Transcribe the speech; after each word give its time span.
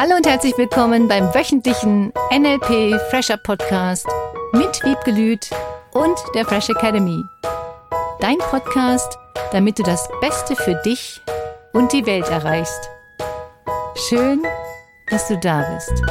Hallo 0.00 0.16
und 0.16 0.26
herzlich 0.26 0.56
willkommen 0.56 1.08
beim 1.08 1.24
wöchentlichen 1.34 2.10
NLP 2.32 2.98
Fresher 3.10 3.36
Podcast 3.36 4.06
mit 4.54 4.82
Wiebke 4.82 5.10
Lüth 5.10 5.50
und 5.92 6.16
der 6.34 6.46
Fresh 6.46 6.70
Academy. 6.70 7.22
Dein 8.18 8.38
Podcast, 8.38 9.18
damit 9.52 9.78
du 9.78 9.82
das 9.82 10.08
Beste 10.22 10.56
für 10.56 10.80
dich 10.86 11.20
und 11.74 11.92
die 11.92 12.06
Welt 12.06 12.26
erreichst. 12.30 12.88
Schön, 14.08 14.42
dass 15.10 15.28
du 15.28 15.36
da 15.36 15.70
bist. 15.74 16.02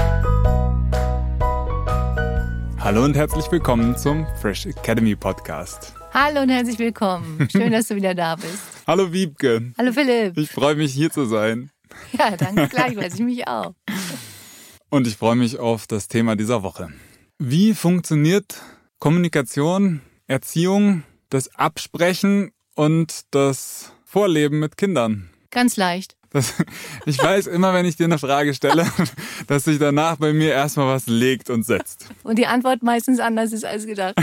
Hallo 2.80 3.04
und 3.06 3.16
herzlich 3.16 3.52
willkommen 3.52 3.98
zum 3.98 4.28
Fresh 4.40 4.68
Academy 4.68 5.16
Podcast. 5.16 5.96
Hallo 6.14 6.42
und 6.44 6.50
herzlich 6.50 6.78
willkommen. 6.78 7.48
Schön, 7.52 7.72
dass 7.72 7.88
du 7.88 7.96
wieder 7.96 8.14
da 8.14 8.36
bist. 8.36 8.62
Hallo 8.86 9.12
Wiebke. 9.12 9.74
Hallo 9.80 9.92
Philipp. 9.92 10.38
Ich 10.38 10.52
freue 10.52 10.76
mich 10.76 10.94
hier 10.94 11.10
zu 11.10 11.26
sein. 11.26 11.72
Ja, 12.18 12.36
danke 12.36 12.68
gleichfalls. 12.68 13.16
Ich 13.16 13.22
mich 13.22 13.48
auch. 13.48 13.74
Und 14.92 15.06
ich 15.06 15.18
freue 15.18 15.36
mich 15.36 15.60
auf 15.60 15.86
das 15.86 16.08
Thema 16.08 16.36
dieser 16.36 16.64
Woche. 16.64 16.90
Wie 17.38 17.76
funktioniert 17.76 18.62
Kommunikation, 18.98 20.02
Erziehung, 20.26 21.04
das 21.30 21.54
Absprechen 21.56 22.52
und 22.74 23.22
das 23.32 23.94
Vorleben 24.04 24.60
mit 24.60 24.78
Kindern? 24.78 25.30
Ganz 25.52 25.78
leicht. 25.78 26.16
Das, 26.32 26.56
ich 27.06 27.20
weiß 27.20 27.48
immer, 27.48 27.74
wenn 27.74 27.86
ich 27.86 27.98
dir 27.98 28.06
eine 28.06 28.18
Frage 28.18 28.54
stelle, 28.56 28.88
dass 29.48 29.66
sich 29.66 29.78
danach 29.78 30.18
bei 30.18 30.34
mir 30.34 30.54
erstmal 30.54 30.88
was 30.88 31.06
legt 31.06 31.50
und 31.50 31.66
setzt. 31.66 32.08
Und 32.24 32.40
die 32.40 32.48
Antwort 32.48 32.82
meistens 32.82 33.20
anders 33.20 33.52
ist 33.52 33.66
als 33.66 33.86
gedacht. 33.86 34.16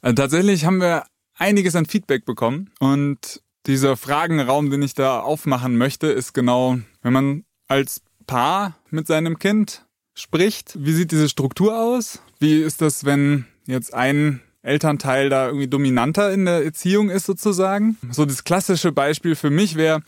Also 0.00 0.14
tatsächlich 0.14 0.64
haben 0.64 0.80
wir 0.80 1.04
einiges 1.34 1.76
an 1.76 1.84
Feedback 1.84 2.24
bekommen 2.24 2.70
und 2.78 3.42
dieser 3.66 3.96
Fragenraum, 3.96 4.70
den 4.70 4.80
ich 4.82 4.94
da 4.94 5.20
aufmachen 5.20 5.76
möchte, 5.76 6.06
ist 6.06 6.32
genau, 6.32 6.78
wenn 7.02 7.12
man 7.12 7.44
als 7.66 8.00
Paar 8.28 8.78
mit 8.90 9.08
seinem 9.08 9.40
Kind 9.40 9.84
spricht, 10.14 10.76
wie 10.78 10.92
sieht 10.92 11.10
diese 11.10 11.28
Struktur 11.28 11.76
aus? 11.76 12.20
Wie 12.38 12.62
ist 12.62 12.80
das, 12.80 13.04
wenn 13.04 13.46
jetzt 13.66 13.92
ein 13.92 14.40
Elternteil 14.62 15.30
da 15.30 15.46
irgendwie 15.46 15.66
dominanter 15.66 16.32
in 16.32 16.44
der 16.44 16.64
Erziehung 16.64 17.10
ist 17.10 17.26
sozusagen? 17.26 17.96
So 18.10 18.24
das 18.24 18.44
klassische 18.44 18.92
Beispiel 18.92 19.34
für 19.34 19.50
mich 19.50 19.74
wäre, 19.74 20.02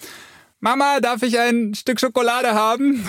Mama, 0.61 1.01
darf 1.01 1.23
ich 1.23 1.39
ein 1.39 1.75
Stück 1.75 1.99
Schokolade 1.99 2.53
haben? 2.53 3.05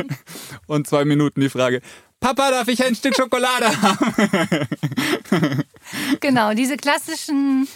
Und 0.66 0.86
zwei 0.86 1.04
Minuten 1.06 1.40
die 1.40 1.48
Frage, 1.48 1.80
Papa, 2.20 2.50
darf 2.50 2.68
ich 2.68 2.84
ein 2.84 2.94
Stück 2.94 3.16
Schokolade 3.16 3.82
haben? 3.82 5.64
genau, 6.20 6.52
diese 6.52 6.76
klassischen 6.76 7.66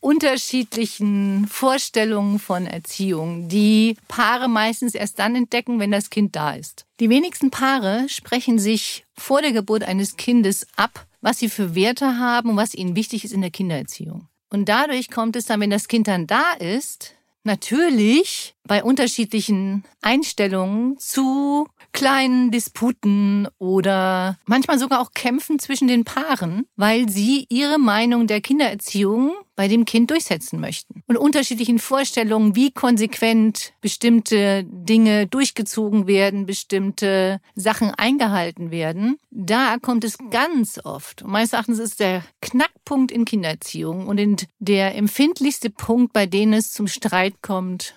unterschiedlichen 0.00 1.46
Vorstellungen 1.46 2.38
von 2.38 2.66
Erziehung, 2.66 3.48
die 3.48 3.96
Paare 4.08 4.48
meistens 4.48 4.94
erst 4.94 5.18
dann 5.18 5.36
entdecken, 5.36 5.78
wenn 5.78 5.90
das 5.90 6.10
Kind 6.10 6.34
da 6.34 6.54
ist. 6.54 6.86
Die 7.00 7.10
wenigsten 7.10 7.50
Paare 7.50 8.08
sprechen 8.08 8.58
sich 8.58 9.04
vor 9.14 9.42
der 9.42 9.52
Geburt 9.52 9.84
eines 9.84 10.16
Kindes 10.16 10.66
ab, 10.76 11.06
was 11.20 11.38
sie 11.38 11.48
für 11.48 11.74
Werte 11.74 12.18
haben 12.18 12.50
und 12.50 12.56
was 12.56 12.74
ihnen 12.74 12.96
wichtig 12.96 13.24
ist 13.24 13.32
in 13.32 13.42
der 13.42 13.50
Kindererziehung. 13.50 14.26
Und 14.48 14.68
dadurch 14.68 15.10
kommt 15.10 15.36
es 15.36 15.46
dann, 15.46 15.60
wenn 15.60 15.70
das 15.70 15.86
Kind 15.86 16.08
dann 16.08 16.26
da 16.26 16.52
ist, 16.58 17.14
natürlich 17.44 18.54
bei 18.64 18.82
unterschiedlichen 18.82 19.84
Einstellungen 20.02 20.98
zu 20.98 21.68
kleinen 21.92 22.50
Disputen 22.50 23.48
oder 23.58 24.38
manchmal 24.46 24.78
sogar 24.78 25.00
auch 25.00 25.12
Kämpfen 25.12 25.58
zwischen 25.58 25.88
den 25.88 26.04
Paaren, 26.04 26.66
weil 26.76 27.08
sie 27.08 27.46
ihre 27.48 27.78
Meinung 27.78 28.26
der 28.26 28.40
Kindererziehung 28.40 29.32
bei 29.56 29.68
dem 29.68 29.84
Kind 29.84 30.10
durchsetzen 30.10 30.58
möchten. 30.60 31.02
Und 31.06 31.18
unterschiedlichen 31.18 31.78
Vorstellungen, 31.78 32.56
wie 32.56 32.70
konsequent 32.70 33.74
bestimmte 33.80 34.64
Dinge 34.64 35.26
durchgezogen 35.26 36.06
werden, 36.06 36.46
bestimmte 36.46 37.40
Sachen 37.54 37.90
eingehalten 37.90 38.70
werden, 38.70 39.18
da 39.30 39.76
kommt 39.78 40.04
es 40.04 40.16
ganz 40.30 40.80
oft. 40.82 41.24
Meines 41.26 41.52
Erachtens 41.52 41.78
ist 41.78 42.00
der 42.00 42.24
Knackpunkt 42.40 43.12
in 43.12 43.24
Kindererziehung 43.24 44.06
und 44.06 44.46
der 44.58 44.94
empfindlichste 44.94 45.70
Punkt, 45.70 46.12
bei 46.12 46.26
dem 46.26 46.52
es 46.52 46.72
zum 46.72 46.86
Streit 46.86 47.42
kommt 47.42 47.94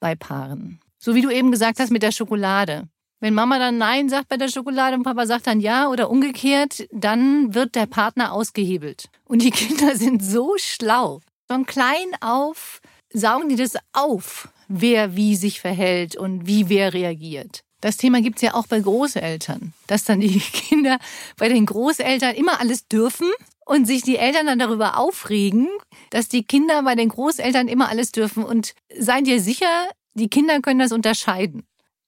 bei 0.00 0.14
Paaren. 0.14 0.80
So 0.98 1.14
wie 1.14 1.22
du 1.22 1.30
eben 1.30 1.50
gesagt 1.50 1.78
hast 1.80 1.90
mit 1.90 2.02
der 2.02 2.12
Schokolade. 2.12 2.88
Wenn 3.22 3.34
Mama 3.34 3.60
dann 3.60 3.78
Nein 3.78 4.08
sagt 4.08 4.28
bei 4.30 4.36
der 4.36 4.48
Schokolade 4.48 4.96
und 4.96 5.04
Papa 5.04 5.26
sagt 5.26 5.46
dann 5.46 5.60
Ja 5.60 5.86
oder 5.86 6.10
umgekehrt, 6.10 6.88
dann 6.90 7.54
wird 7.54 7.76
der 7.76 7.86
Partner 7.86 8.32
ausgehebelt. 8.32 9.10
Und 9.24 9.42
die 9.42 9.50
Kinder 9.52 9.94
sind 9.94 10.24
so 10.24 10.56
schlau. 10.58 11.20
Von 11.46 11.64
klein 11.64 12.16
auf 12.20 12.80
saugen 13.12 13.48
die 13.48 13.54
das 13.54 13.76
auf, 13.92 14.48
wer 14.66 15.14
wie 15.14 15.36
sich 15.36 15.60
verhält 15.60 16.16
und 16.16 16.48
wie 16.48 16.68
wer 16.68 16.94
reagiert. 16.94 17.60
Das 17.80 17.96
Thema 17.96 18.20
gibt's 18.22 18.42
ja 18.42 18.54
auch 18.54 18.66
bei 18.66 18.80
Großeltern, 18.80 19.72
dass 19.86 20.02
dann 20.02 20.18
die 20.18 20.40
Kinder 20.52 20.98
bei 21.36 21.48
den 21.48 21.64
Großeltern 21.64 22.34
immer 22.34 22.58
alles 22.58 22.88
dürfen 22.88 23.30
und 23.64 23.86
sich 23.86 24.02
die 24.02 24.16
Eltern 24.16 24.46
dann 24.46 24.58
darüber 24.58 24.98
aufregen, 24.98 25.68
dass 26.10 26.28
die 26.28 26.42
Kinder 26.42 26.82
bei 26.82 26.96
den 26.96 27.10
Großeltern 27.10 27.68
immer 27.68 27.88
alles 27.88 28.10
dürfen. 28.10 28.42
Und 28.42 28.74
seid 28.98 29.28
ihr 29.28 29.40
sicher, 29.40 29.88
die 30.14 30.28
Kinder 30.28 30.60
können 30.60 30.80
das 30.80 30.90
unterscheiden. 30.90 31.62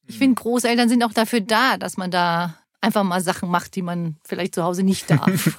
Ich 0.06 0.18
finde, 0.18 0.40
Großeltern 0.40 0.88
sind 0.88 1.02
auch 1.02 1.12
dafür 1.12 1.40
da, 1.40 1.76
dass 1.76 1.96
man 1.96 2.10
da 2.10 2.54
einfach 2.80 3.02
mal 3.02 3.20
Sachen 3.20 3.50
macht, 3.50 3.74
die 3.76 3.82
man 3.82 4.16
vielleicht 4.24 4.54
zu 4.54 4.62
Hause 4.62 4.82
nicht 4.82 5.10
darf. 5.10 5.56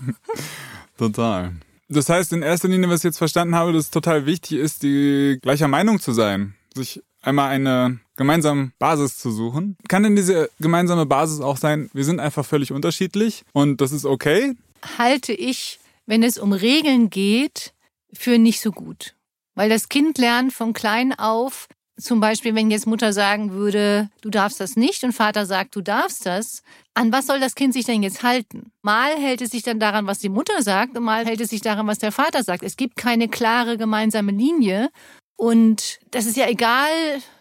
Total. 0.98 1.54
Das 1.90 2.10
heißt, 2.10 2.34
in 2.34 2.42
erster 2.42 2.68
Linie, 2.68 2.90
was 2.90 3.02
ich 3.02 3.06
jetzt 3.06 3.18
verstanden 3.18 3.56
habe, 3.56 3.74
dass 3.74 3.86
es 3.86 3.92
total 3.92 4.26
wichtig 4.26 4.60
ist, 4.60 4.82
die 4.82 5.38
gleicher 5.42 5.68
Meinung 5.68 6.00
zu 6.00 6.14
sein. 6.14 6.56
Sich 6.74 7.02
einmal 7.22 7.50
eine 7.50 8.00
gemeinsame 8.16 8.72
Basis 8.80 9.18
zu 9.18 9.32
suchen. 9.32 9.78
Kann 9.88 10.04
denn 10.04 10.16
diese 10.16 10.50
gemeinsame 10.60 11.06
Basis 11.06 11.42
auch 11.42 11.58
sein, 11.58 11.90
wir 11.94 12.06
sind 12.06 12.20
einfach 12.20 12.46
völlig 12.46 12.72
unterschiedlich 12.72 13.44
und 13.54 13.82
das 13.82 13.92
ist 13.92 14.06
okay? 14.06 14.56
Halte 14.98 15.34
ich, 15.34 15.80
wenn 16.06 16.24
es 16.24 16.38
um 16.38 16.54
Regeln 16.54 17.10
geht, 17.10 17.74
für 18.14 18.38
nicht 18.38 18.62
so 18.62 18.72
gut. 18.72 19.16
Weil 19.56 19.70
das 19.70 19.90
Kind 19.90 20.18
lernt 20.18 20.54
von 20.54 20.74
klein 20.74 21.18
auf, 21.18 21.68
zum 21.98 22.20
Beispiel, 22.20 22.56
wenn 22.56 22.72
jetzt 22.72 22.88
Mutter 22.88 23.14
sagen 23.14 23.52
würde, 23.52 24.10
du 24.22 24.30
darfst 24.30 24.60
das 24.60 24.76
nicht 24.76 25.04
und 25.04 25.14
Vater 25.14 25.46
sagt, 25.46 25.76
du 25.76 25.82
darfst 25.82 26.26
das, 26.26 26.62
an 26.94 27.12
was 27.12 27.28
soll 27.28 27.40
das 27.40 27.56
Kind 27.56 27.74
sich 27.74 27.86
denn 27.86 28.04
jetzt 28.04 28.24
halten? 28.24 28.72
Mal 28.82 29.16
hält 29.18 29.42
es 29.42 29.52
sich 29.52 29.64
dann 29.64 29.80
daran, 29.80 30.08
was 30.08 30.20
die 30.20 30.30
Mutter 30.30 30.62
sagt 30.62 30.98
und 30.98 31.04
mal 31.04 31.26
hält 31.26 31.42
es 31.42 31.50
sich 31.50 31.62
daran, 31.62 31.88
was 31.88 32.00
der 32.00 32.12
Vater 32.12 32.44
sagt. 32.44 32.64
Es 32.64 32.76
gibt 32.78 32.98
keine 32.98 33.28
klare 33.30 33.78
gemeinsame 33.78 34.32
Linie 34.32 34.90
und 35.38 36.00
das 36.12 36.26
ist 36.26 36.38
ja 36.38 36.48
egal, 36.48 36.90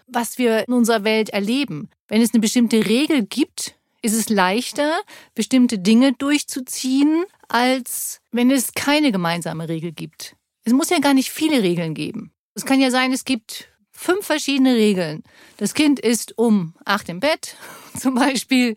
was 0.06 0.38
wir 0.38 0.68
in 0.68 0.74
unserer 0.74 1.04
Welt 1.04 1.30
erleben. 1.30 1.88
Wenn 2.08 2.22
es 2.22 2.32
eine 2.32 2.40
bestimmte 2.40 2.86
Regel 2.86 3.24
gibt, 3.24 3.74
ist 4.02 4.14
es 4.14 4.28
leichter, 4.28 5.00
bestimmte 5.34 5.78
Dinge 5.78 6.12
durchzuziehen, 6.12 7.24
als 7.48 8.20
wenn 8.30 8.50
es 8.50 8.74
keine 8.74 9.12
gemeinsame 9.12 9.68
Regel 9.68 9.92
gibt. 9.92 10.36
Es 10.64 10.72
muss 10.72 10.90
ja 10.90 10.98
gar 10.98 11.14
nicht 11.14 11.30
viele 11.30 11.62
Regeln 11.62 11.94
geben. 11.94 12.32
Es 12.54 12.64
kann 12.64 12.80
ja 12.80 12.90
sein, 12.90 13.12
es 13.12 13.24
gibt 13.24 13.73
fünf 13.94 14.26
verschiedene 14.26 14.74
Regeln. 14.74 15.22
Das 15.56 15.72
Kind 15.72 16.00
ist 16.00 16.36
um 16.36 16.74
acht 16.84 17.08
im 17.08 17.20
Bett 17.20 17.56
zum 17.98 18.14
Beispiel. 18.14 18.76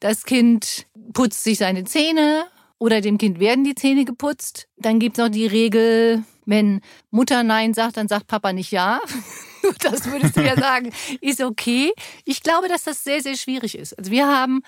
Das 0.00 0.24
Kind 0.24 0.86
putzt 1.14 1.44
sich 1.44 1.58
seine 1.58 1.84
Zähne 1.84 2.46
oder 2.78 3.00
dem 3.00 3.16
Kind 3.16 3.40
werden 3.40 3.64
die 3.64 3.74
Zähne 3.74 4.04
geputzt. 4.04 4.68
Dann 4.76 4.98
gibt 4.98 5.16
es 5.16 5.24
noch 5.24 5.30
die 5.30 5.46
Regel, 5.46 6.24
wenn 6.44 6.80
Mutter 7.10 7.42
Nein 7.42 7.72
sagt, 7.72 7.96
dann 7.96 8.08
sagt 8.08 8.26
Papa 8.26 8.52
nicht 8.52 8.70
Ja. 8.70 9.00
Das 9.80 10.06
würdest 10.06 10.36
du 10.36 10.42
ja 10.42 10.54
sagen, 10.60 10.92
ist 11.20 11.40
okay. 11.40 11.92
Ich 12.24 12.44
glaube, 12.44 12.68
dass 12.68 12.84
das 12.84 13.02
sehr, 13.02 13.20
sehr 13.20 13.36
schwierig 13.36 13.76
ist. 13.76 13.98
Also 13.98 14.12
wir 14.12 14.28
haben 14.28 14.62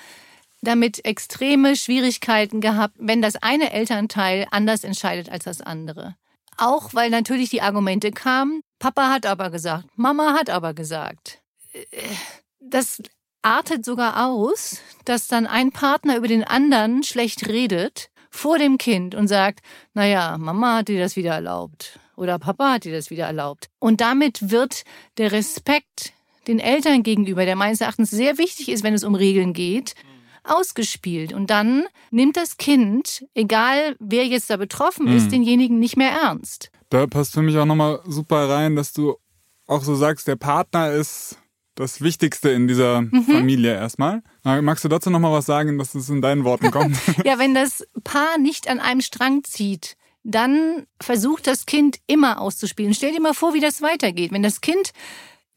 damit 0.60 1.04
extreme 1.04 1.76
Schwierigkeiten 1.76 2.60
gehabt, 2.60 2.96
wenn 2.98 3.22
das 3.22 3.36
eine 3.36 3.72
Elternteil 3.72 4.48
anders 4.50 4.82
entscheidet 4.82 5.30
als 5.30 5.44
das 5.44 5.60
andere. 5.60 6.16
Auch 6.58 6.92
weil 6.92 7.08
natürlich 7.08 7.50
die 7.50 7.62
Argumente 7.62 8.10
kamen, 8.10 8.62
Papa 8.78 9.10
hat 9.10 9.26
aber 9.26 9.50
gesagt, 9.50 9.86
Mama 9.96 10.34
hat 10.34 10.50
aber 10.50 10.74
gesagt. 10.74 11.40
Das 12.60 13.00
artet 13.42 13.84
sogar 13.84 14.26
aus, 14.26 14.80
dass 15.04 15.28
dann 15.28 15.46
ein 15.46 15.70
Partner 15.70 16.16
über 16.16 16.28
den 16.28 16.44
anderen 16.44 17.04
schlecht 17.04 17.48
redet 17.48 18.10
vor 18.30 18.58
dem 18.58 18.76
Kind 18.76 19.14
und 19.14 19.28
sagt, 19.28 19.60
naja, 19.94 20.36
Mama 20.36 20.78
hat 20.78 20.88
dir 20.88 21.00
das 21.00 21.16
wieder 21.16 21.34
erlaubt 21.34 21.98
oder 22.16 22.38
Papa 22.38 22.72
hat 22.72 22.84
dir 22.84 22.92
das 22.92 23.10
wieder 23.10 23.26
erlaubt. 23.26 23.68
Und 23.78 24.00
damit 24.00 24.50
wird 24.50 24.82
der 25.16 25.30
Respekt 25.32 26.12
den 26.48 26.58
Eltern 26.58 27.02
gegenüber, 27.04 27.44
der 27.44 27.56
meines 27.56 27.80
Erachtens 27.80 28.10
sehr 28.10 28.38
wichtig 28.38 28.68
ist, 28.68 28.82
wenn 28.82 28.94
es 28.94 29.04
um 29.04 29.14
Regeln 29.14 29.52
geht, 29.52 29.94
ausgespielt. 30.50 31.32
Und 31.32 31.50
dann 31.50 31.84
nimmt 32.10 32.36
das 32.36 32.56
Kind, 32.56 33.24
egal 33.34 33.96
wer 33.98 34.26
jetzt 34.26 34.50
da 34.50 34.56
betroffen 34.56 35.08
ist, 35.08 35.26
mhm. 35.26 35.30
denjenigen 35.30 35.78
nicht 35.78 35.96
mehr 35.96 36.10
ernst. 36.10 36.70
Da 36.90 37.06
passt 37.06 37.34
für 37.34 37.42
mich 37.42 37.56
auch 37.58 37.66
nochmal 37.66 38.00
super 38.06 38.48
rein, 38.48 38.76
dass 38.76 38.92
du 38.92 39.16
auch 39.66 39.82
so 39.82 39.94
sagst, 39.94 40.26
der 40.26 40.36
Partner 40.36 40.92
ist 40.92 41.36
das 41.74 42.00
Wichtigste 42.00 42.50
in 42.50 42.66
dieser 42.66 43.02
mhm. 43.02 43.24
Familie 43.24 43.74
erstmal. 43.74 44.22
Magst 44.42 44.84
du 44.84 44.88
dazu 44.88 45.10
nochmal 45.10 45.32
was 45.32 45.46
sagen, 45.46 45.78
dass 45.78 45.94
es 45.94 46.08
in 46.08 46.22
deinen 46.22 46.44
Worten 46.44 46.70
kommt? 46.70 46.96
ja, 47.24 47.38
wenn 47.38 47.54
das 47.54 47.86
Paar 48.02 48.38
nicht 48.38 48.68
an 48.68 48.80
einem 48.80 49.00
Strang 49.00 49.44
zieht, 49.44 49.96
dann 50.24 50.86
versucht 51.00 51.46
das 51.46 51.66
Kind 51.66 51.98
immer 52.06 52.40
auszuspielen. 52.40 52.94
Stell 52.94 53.12
dir 53.12 53.20
mal 53.20 53.34
vor, 53.34 53.54
wie 53.54 53.60
das 53.60 53.80
weitergeht. 53.80 54.32
Wenn 54.32 54.42
das 54.42 54.60
Kind 54.60 54.92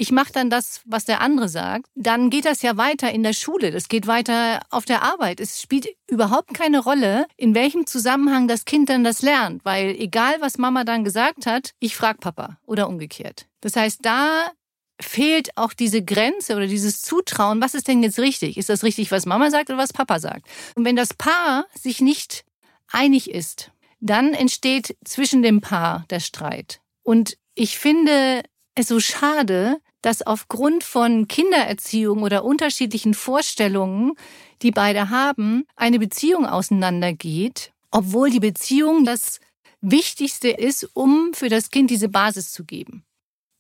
ich 0.01 0.11
mache 0.11 0.31
dann 0.33 0.49
das, 0.49 0.81
was 0.85 1.05
der 1.05 1.21
andere 1.21 1.47
sagt, 1.47 1.85
dann 1.93 2.31
geht 2.31 2.45
das 2.45 2.63
ja 2.63 2.75
weiter 2.75 3.11
in 3.11 3.21
der 3.21 3.33
Schule, 3.33 3.69
das 3.69 3.87
geht 3.87 4.07
weiter 4.07 4.61
auf 4.71 4.83
der 4.85 5.03
Arbeit. 5.03 5.39
Es 5.39 5.61
spielt 5.61 5.89
überhaupt 6.07 6.55
keine 6.55 6.79
Rolle, 6.79 7.27
in 7.37 7.53
welchem 7.53 7.85
Zusammenhang 7.85 8.47
das 8.47 8.65
Kind 8.65 8.89
dann 8.89 9.03
das 9.03 9.21
lernt, 9.21 9.63
weil 9.63 9.91
egal, 9.91 10.37
was 10.39 10.57
Mama 10.57 10.85
dann 10.85 11.03
gesagt 11.03 11.45
hat, 11.45 11.73
ich 11.79 11.95
frag 11.95 12.19
Papa 12.19 12.57
oder 12.65 12.89
umgekehrt. 12.89 13.45
Das 13.61 13.75
heißt, 13.75 13.99
da 14.01 14.51
fehlt 14.99 15.55
auch 15.55 15.71
diese 15.71 16.03
Grenze 16.03 16.55
oder 16.55 16.65
dieses 16.65 17.03
Zutrauen, 17.03 17.61
was 17.61 17.75
ist 17.75 17.87
denn 17.87 18.01
jetzt 18.01 18.17
richtig? 18.17 18.57
Ist 18.57 18.69
das 18.69 18.83
richtig, 18.83 19.11
was 19.11 19.27
Mama 19.27 19.51
sagt 19.51 19.69
oder 19.69 19.77
was 19.77 19.93
Papa 19.93 20.17
sagt? 20.17 20.47
Und 20.73 20.83
wenn 20.83 20.95
das 20.95 21.13
Paar 21.13 21.67
sich 21.79 22.01
nicht 22.01 22.43
einig 22.91 23.29
ist, 23.29 23.69
dann 23.99 24.33
entsteht 24.33 24.97
zwischen 25.05 25.43
dem 25.43 25.61
Paar 25.61 26.05
der 26.09 26.21
Streit. 26.21 26.81
Und 27.03 27.37
ich 27.53 27.77
finde 27.77 28.41
es 28.75 28.87
so 28.87 28.99
schade, 28.99 29.79
dass 30.01 30.25
aufgrund 30.25 30.83
von 30.83 31.27
Kindererziehung 31.27 32.23
oder 32.23 32.43
unterschiedlichen 32.43 33.13
Vorstellungen, 33.13 34.13
die 34.61 34.71
beide 34.71 35.09
haben, 35.09 35.65
eine 35.75 35.99
Beziehung 35.99 36.45
auseinandergeht, 36.45 37.71
obwohl 37.91 38.29
die 38.29 38.39
Beziehung 38.39 39.05
das 39.05 39.39
Wichtigste 39.81 40.49
ist, 40.49 40.89
um 40.93 41.33
für 41.33 41.49
das 41.49 41.69
Kind 41.69 41.89
diese 41.89 42.09
Basis 42.09 42.51
zu 42.51 42.63
geben. 42.63 43.03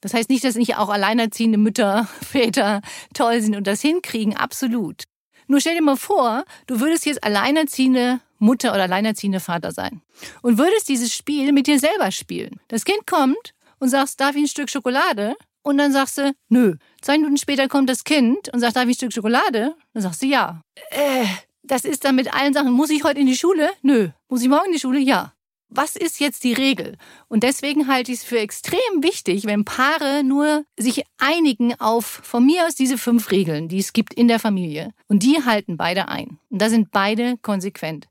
Das 0.01 0.13
heißt 0.13 0.29
nicht, 0.29 0.43
dass 0.43 0.55
nicht 0.55 0.77
auch 0.77 0.89
alleinerziehende 0.89 1.57
Mütter, 1.57 2.07
Väter 2.21 2.81
toll 3.13 3.41
sind 3.41 3.55
und 3.55 3.67
das 3.67 3.81
hinkriegen, 3.81 4.35
absolut. 4.35 5.03
Nur 5.47 5.59
stell 5.59 5.75
dir 5.75 5.81
mal 5.81 5.97
vor, 5.97 6.45
du 6.67 6.79
würdest 6.79 7.05
jetzt 7.05 7.23
alleinerziehende 7.23 8.21
Mutter 8.39 8.73
oder 8.73 8.83
alleinerziehende 8.83 9.39
Vater 9.39 9.71
sein 9.71 10.01
und 10.41 10.57
würdest 10.57 10.89
dieses 10.89 11.13
Spiel 11.13 11.51
mit 11.51 11.67
dir 11.67 11.79
selber 11.79 12.11
spielen. 12.11 12.59
Das 12.67 12.85
Kind 12.85 13.05
kommt 13.05 13.53
und 13.79 13.89
sagst, 13.89 14.19
darf 14.19 14.35
ich 14.35 14.43
ein 14.43 14.47
Stück 14.47 14.69
Schokolade? 14.69 15.35
Und 15.63 15.77
dann 15.77 15.91
sagst 15.91 16.17
du, 16.17 16.33
nö. 16.49 16.75
Zwei 17.01 17.17
Minuten 17.17 17.37
später 17.37 17.67
kommt 17.67 17.89
das 17.89 18.03
Kind 18.03 18.49
und 18.53 18.59
sagt, 18.59 18.75
darf 18.75 18.83
ich 18.83 18.89
ein 18.89 18.95
Stück 18.95 19.13
Schokolade? 19.13 19.75
Dann 19.93 20.03
sagst 20.03 20.21
du, 20.21 20.27
ja. 20.27 20.61
Äh, 20.89 21.25
das 21.63 21.85
ist 21.85 22.03
dann 22.03 22.15
mit 22.15 22.33
allen 22.33 22.53
Sachen, 22.53 22.71
muss 22.71 22.89
ich 22.89 23.03
heute 23.03 23.19
in 23.19 23.27
die 23.27 23.37
Schule? 23.37 23.69
Nö. 23.81 24.09
Muss 24.29 24.41
ich 24.41 24.49
morgen 24.49 24.67
in 24.67 24.73
die 24.73 24.79
Schule? 24.79 24.99
Ja 24.99 25.33
was 25.71 25.95
ist 25.95 26.19
jetzt 26.19 26.43
die 26.43 26.53
Regel? 26.53 26.97
Und 27.29 27.43
deswegen 27.43 27.87
halte 27.87 28.11
ich 28.11 28.19
es 28.19 28.23
für 28.23 28.39
extrem 28.39 28.79
wichtig, 29.01 29.45
wenn 29.45 29.65
Paare 29.65 30.23
nur 30.23 30.65
sich 30.77 31.03
einigen 31.17 31.79
auf 31.79 32.05
von 32.05 32.45
mir 32.45 32.67
aus 32.67 32.75
diese 32.75 32.97
fünf 32.97 33.31
Regeln, 33.31 33.69
die 33.69 33.79
es 33.79 33.93
gibt 33.93 34.13
in 34.13 34.27
der 34.27 34.39
Familie. 34.39 34.91
Und 35.07 35.23
die 35.23 35.43
halten 35.43 35.77
beide 35.77 36.09
ein. 36.09 36.37
Und 36.49 36.61
da 36.61 36.69
sind 36.69 36.91
beide 36.91 37.37
konsequent. 37.41 38.07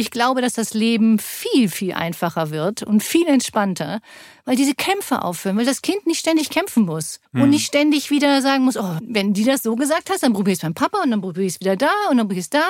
Ich 0.00 0.10
glaube, 0.10 0.40
dass 0.40 0.54
das 0.54 0.72
Leben 0.72 1.18
viel, 1.18 1.68
viel 1.68 1.92
einfacher 1.92 2.50
wird 2.50 2.82
und 2.82 3.02
viel 3.02 3.26
entspannter, 3.26 4.00
weil 4.46 4.56
diese 4.56 4.74
Kämpfe 4.74 5.20
aufhören, 5.20 5.58
weil 5.58 5.66
das 5.66 5.82
Kind 5.82 6.06
nicht 6.06 6.20
ständig 6.20 6.48
kämpfen 6.48 6.86
muss 6.86 7.20
hm. 7.34 7.42
und 7.42 7.50
nicht 7.50 7.66
ständig 7.66 8.10
wieder 8.10 8.40
sagen 8.40 8.64
muss, 8.64 8.78
oh, 8.78 8.96
wenn 9.02 9.34
die 9.34 9.44
das 9.44 9.62
so 9.62 9.76
gesagt 9.76 10.08
hast, 10.08 10.22
dann 10.22 10.32
probier 10.32 10.54
es 10.54 10.60
beim 10.60 10.72
Papa 10.72 11.02
und 11.02 11.10
dann 11.10 11.20
probier 11.20 11.44
ich 11.44 11.56
es 11.56 11.60
wieder 11.60 11.76
da 11.76 11.90
und 12.10 12.16
dann 12.16 12.28
probier 12.28 12.38
ich 12.38 12.46
es 12.46 12.48
da. 12.50 12.64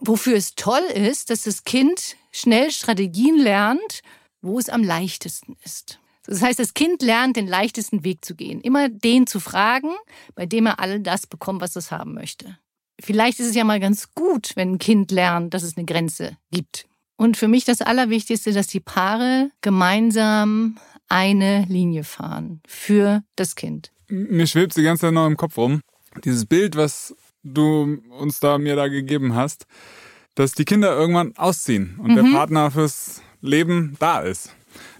Wofür 0.00 0.34
es 0.34 0.56
toll 0.56 0.82
ist, 0.92 1.30
dass 1.30 1.44
das 1.44 1.62
Kind 1.62 2.16
schnell 2.32 2.72
Strategien 2.72 3.38
lernt, 3.38 4.00
wo 4.42 4.58
es 4.58 4.68
am 4.68 4.82
leichtesten 4.82 5.56
ist. 5.64 6.00
Das 6.26 6.42
heißt, 6.42 6.58
das 6.58 6.74
Kind 6.74 7.02
lernt, 7.02 7.36
den 7.36 7.46
leichtesten 7.46 8.02
Weg 8.02 8.24
zu 8.24 8.34
gehen. 8.34 8.60
Immer 8.62 8.88
den 8.88 9.28
zu 9.28 9.38
fragen, 9.38 9.92
bei 10.34 10.44
dem 10.44 10.66
er 10.66 10.80
all 10.80 10.98
das 10.98 11.28
bekommt, 11.28 11.60
was 11.60 11.76
es 11.76 11.92
haben 11.92 12.14
möchte. 12.14 12.58
Vielleicht 13.00 13.40
ist 13.40 13.48
es 13.48 13.54
ja 13.54 13.64
mal 13.64 13.80
ganz 13.80 14.12
gut, 14.14 14.52
wenn 14.54 14.72
ein 14.72 14.78
Kind 14.78 15.10
lernt, 15.10 15.54
dass 15.54 15.62
es 15.62 15.76
eine 15.76 15.86
Grenze 15.86 16.36
gibt. 16.50 16.86
Und 17.16 17.36
für 17.36 17.48
mich 17.48 17.64
das 17.64 17.80
Allerwichtigste, 17.80 18.52
dass 18.52 18.66
die 18.66 18.80
Paare 18.80 19.50
gemeinsam 19.60 20.78
eine 21.08 21.64
Linie 21.68 22.04
fahren 22.04 22.60
für 22.66 23.22
das 23.36 23.54
Kind. 23.56 23.92
Mir 24.08 24.46
schwebt 24.46 24.76
die 24.76 24.82
ganze 24.82 25.02
Zeit 25.02 25.14
noch 25.14 25.26
im 25.26 25.36
Kopf 25.36 25.56
rum. 25.56 25.80
Dieses 26.24 26.46
Bild, 26.46 26.76
was 26.76 27.14
du 27.42 27.98
uns 28.18 28.40
da 28.40 28.58
mir 28.58 28.76
da 28.76 28.88
gegeben 28.88 29.34
hast, 29.34 29.66
dass 30.34 30.52
die 30.52 30.64
Kinder 30.64 30.96
irgendwann 30.96 31.36
ausziehen 31.36 31.98
und 31.98 32.12
mhm. 32.12 32.16
der 32.16 32.22
Partner 32.24 32.70
fürs 32.70 33.22
Leben 33.40 33.96
da 33.98 34.20
ist. 34.20 34.54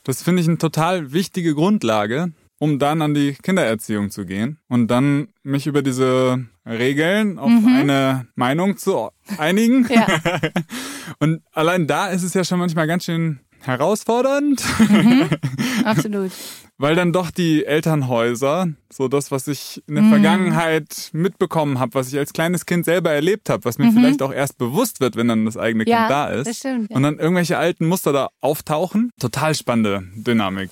Das 0.04 0.22
finde 0.22 0.42
ich 0.42 0.48
eine 0.48 0.58
total 0.58 1.12
wichtige 1.12 1.54
Grundlage, 1.54 2.32
um 2.58 2.78
dann 2.78 3.02
an 3.02 3.14
die 3.14 3.34
Kindererziehung 3.34 4.10
zu 4.10 4.24
gehen 4.24 4.58
und 4.68 4.88
dann 4.88 5.28
mich 5.42 5.66
über 5.66 5.82
diese 5.82 6.46
Regeln 6.66 7.38
auf 7.38 7.50
mhm. 7.50 7.68
eine 7.68 8.26
Meinung 8.34 8.76
zu 8.76 9.10
einigen. 9.38 9.86
Ja. 9.90 10.06
und 11.20 11.42
allein 11.52 11.86
da 11.86 12.08
ist 12.08 12.22
es 12.22 12.34
ja 12.34 12.44
schon 12.44 12.58
manchmal 12.58 12.86
ganz 12.86 13.04
schön 13.04 13.40
herausfordernd. 13.60 14.62
Mhm. 14.88 15.28
Absolut 15.84 16.32
weil 16.78 16.94
dann 16.94 17.12
doch 17.12 17.30
die 17.32 17.66
Elternhäuser, 17.66 18.68
so 18.90 19.08
das, 19.08 19.32
was 19.32 19.48
ich 19.48 19.82
in 19.88 19.96
der 19.96 20.04
mhm. 20.04 20.10
Vergangenheit 20.10 21.10
mitbekommen 21.12 21.80
habe, 21.80 21.94
was 21.94 22.12
ich 22.12 22.18
als 22.18 22.32
kleines 22.32 22.66
Kind 22.66 22.84
selber 22.84 23.10
erlebt 23.10 23.50
habe, 23.50 23.64
was 23.64 23.78
mir 23.78 23.86
mhm. 23.86 23.94
vielleicht 23.94 24.22
auch 24.22 24.32
erst 24.32 24.58
bewusst 24.58 25.00
wird, 25.00 25.16
wenn 25.16 25.26
dann 25.26 25.44
das 25.44 25.56
eigene 25.56 25.84
ja, 25.86 25.98
Kind 25.98 26.10
da 26.10 26.28
ist. 26.28 26.46
Das 26.46 26.56
stimmt, 26.58 26.90
ja. 26.90 26.96
Und 26.96 27.02
dann 27.02 27.18
irgendwelche 27.18 27.58
alten 27.58 27.86
Muster 27.86 28.12
da 28.12 28.28
auftauchen. 28.40 29.10
Total 29.20 29.54
spannende 29.56 30.04
Dynamik. 30.14 30.70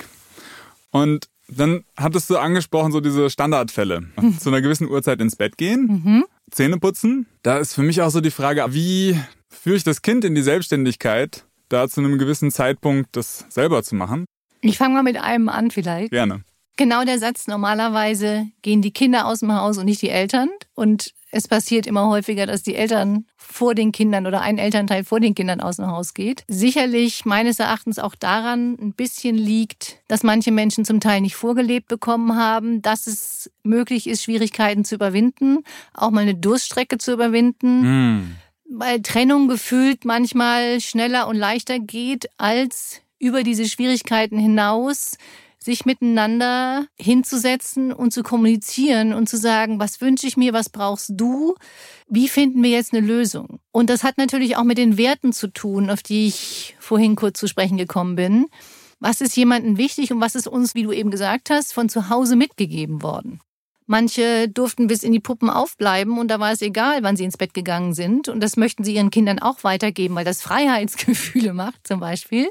Und 0.93 1.29
dann 1.49 1.85
hattest 1.97 2.29
du 2.31 2.39
angesprochen, 2.39 2.93
so 2.93 3.01
diese 3.01 3.31
Standardfälle. 3.31 4.03
Mhm. 4.21 4.39
Zu 4.39 4.51
einer 4.51 4.61
gewissen 4.61 4.89
Uhrzeit 4.89 5.21
ins 5.21 5.37
Bett 5.37 5.57
gehen, 5.57 6.03
mhm. 6.05 6.25
Zähne 6.51 6.79
putzen. 6.79 7.27
Da 7.43 7.59
ist 7.59 7.75
für 7.75 7.83
mich 7.83 8.03
auch 8.03 8.11
so 8.11 8.21
die 8.21 8.31
Frage, 8.31 8.65
wie 8.71 9.19
führe 9.49 9.77
ich 9.77 9.85
das 9.85 10.03
Kind 10.03 10.25
in 10.25 10.35
die 10.35 10.43
Selbstständigkeit, 10.43 11.45
da 11.69 11.89
zu 11.89 12.01
einem 12.01 12.19
gewissen 12.19 12.51
Zeitpunkt 12.51 13.17
das 13.17 13.47
selber 13.49 13.83
zu 13.83 13.95
machen. 13.95 14.27
Ich 14.61 14.79
fange 14.79 14.95
mal 14.95 15.03
mit 15.03 15.17
einem 15.17 15.49
an 15.49 15.71
vielleicht. 15.71 16.11
Gerne. 16.11 16.43
Genau 16.77 17.05
der 17.05 17.19
Satz, 17.19 17.47
normalerweise 17.47 18.49
gehen 18.63 18.83
die 18.83 18.91
Kinder 18.91 19.27
aus 19.27 19.41
dem 19.41 19.53
Haus 19.53 19.79
und 19.79 19.87
nicht 19.87 20.03
die 20.03 20.11
Eltern. 20.11 20.51
Und 20.75 21.15
es 21.31 21.49
passiert 21.49 21.87
immer 21.87 22.07
häufiger, 22.07 22.47
dass 22.47 22.63
die 22.63 22.77
Eltern 22.77 23.27
vor 23.37 23.75
den 23.75 23.93
Kindern 23.93 24.27
oder 24.27 24.41
ein 24.41 24.59
Elternteil 24.59 25.05
vor 25.05 25.21
den 25.21 25.35
Kindern 25.35 25.61
aus 25.61 25.77
dem 25.77 25.87
Haus 25.87 26.15
geht. 26.15 26.45
Sicherlich 26.49 27.25
meines 27.25 27.59
Erachtens 27.59 27.99
auch 27.99 28.15
daran 28.15 28.77
ein 28.81 28.93
bisschen 28.93 29.37
liegt, 29.37 29.99
dass 30.09 30.23
manche 30.23 30.53
Menschen 30.53 30.85
zum 30.85 31.01
Teil 31.01 31.21
nicht 31.21 31.35
vorgelebt 31.35 31.89
bekommen 31.89 32.37
haben, 32.37 32.81
dass 32.81 33.07
es 33.07 33.51
möglich 33.63 34.07
ist, 34.07 34.23
Schwierigkeiten 34.23 34.85
zu 34.85 34.95
überwinden, 34.95 35.65
auch 35.95 36.11
mal 36.11 36.21
eine 36.21 36.35
Durststrecke 36.35 36.99
zu 36.99 37.13
überwinden. 37.13 38.19
Mm. 38.19 38.37
Weil 38.69 39.01
Trennung 39.03 39.49
gefühlt 39.49 40.05
manchmal 40.05 40.81
schneller 40.81 41.29
und 41.29 41.37
leichter 41.37 41.79
geht 41.79 42.29
als 42.37 43.01
über 43.19 43.43
diese 43.43 43.69
Schwierigkeiten 43.69 44.39
hinaus 44.39 45.19
sich 45.67 45.85
miteinander 45.85 46.87
hinzusetzen 46.97 47.93
und 47.93 48.13
zu 48.13 48.23
kommunizieren 48.23 49.13
und 49.13 49.29
zu 49.29 49.37
sagen, 49.37 49.79
was 49.79 50.01
wünsche 50.01 50.27
ich 50.27 50.37
mir, 50.37 50.53
was 50.53 50.71
brauchst 50.71 51.11
du, 51.15 51.57
wie 52.09 52.29
finden 52.29 52.63
wir 52.63 52.71
jetzt 52.71 52.95
eine 52.95 53.07
Lösung. 53.07 53.59
Und 53.73 53.91
das 53.91 54.05
hat 54.05 54.17
natürlich 54.17 54.57
auch 54.57 54.65
mit 54.65 54.79
den 54.79 54.97
Werten 54.97 55.33
zu 55.33 55.49
tun, 55.49 55.91
auf 55.91 56.03
die 56.03 56.29
ich 56.29 56.77
vorhin 56.79 57.17
kurz 57.17 57.39
zu 57.39 57.49
sprechen 57.49 57.77
gekommen 57.77 58.15
bin. 58.15 58.47
Was 59.01 59.21
ist 59.21 59.37
jemandem 59.37 59.77
wichtig 59.77 60.13
und 60.13 60.21
was 60.21 60.37
ist 60.37 60.47
uns, 60.47 60.75
wie 60.75 60.85
du 60.85 60.93
eben 60.93 61.11
gesagt 61.11 61.51
hast, 61.51 61.75
von 61.75 61.89
zu 61.89 62.09
Hause 62.09 62.37
mitgegeben 62.37 63.03
worden? 63.03 63.41
Manche 63.87 64.49
durften 64.49 64.87
bis 64.87 65.03
in 65.03 65.13
die 65.13 65.21
Puppen 65.21 65.51
aufbleiben 65.51 66.19
und 66.19 66.29
da 66.29 66.39
war 66.39 66.53
es 66.53 66.63
egal, 66.63 67.03
wann 67.03 67.17
sie 67.17 67.25
ins 67.25 67.37
Bett 67.37 67.55
gegangen 67.55 67.93
sind. 67.93 68.29
Und 68.29 68.41
das 68.41 68.57
möchten 68.57 68.85
sie 68.85 68.95
ihren 68.95 69.11
Kindern 69.11 69.41
auch 69.41 69.65
weitergeben, 69.65 70.15
weil 70.15 70.25
das 70.25 70.43
Freiheitsgefühle 70.43 71.53
macht 71.55 71.87
zum 71.87 71.99
Beispiel. 71.99 72.49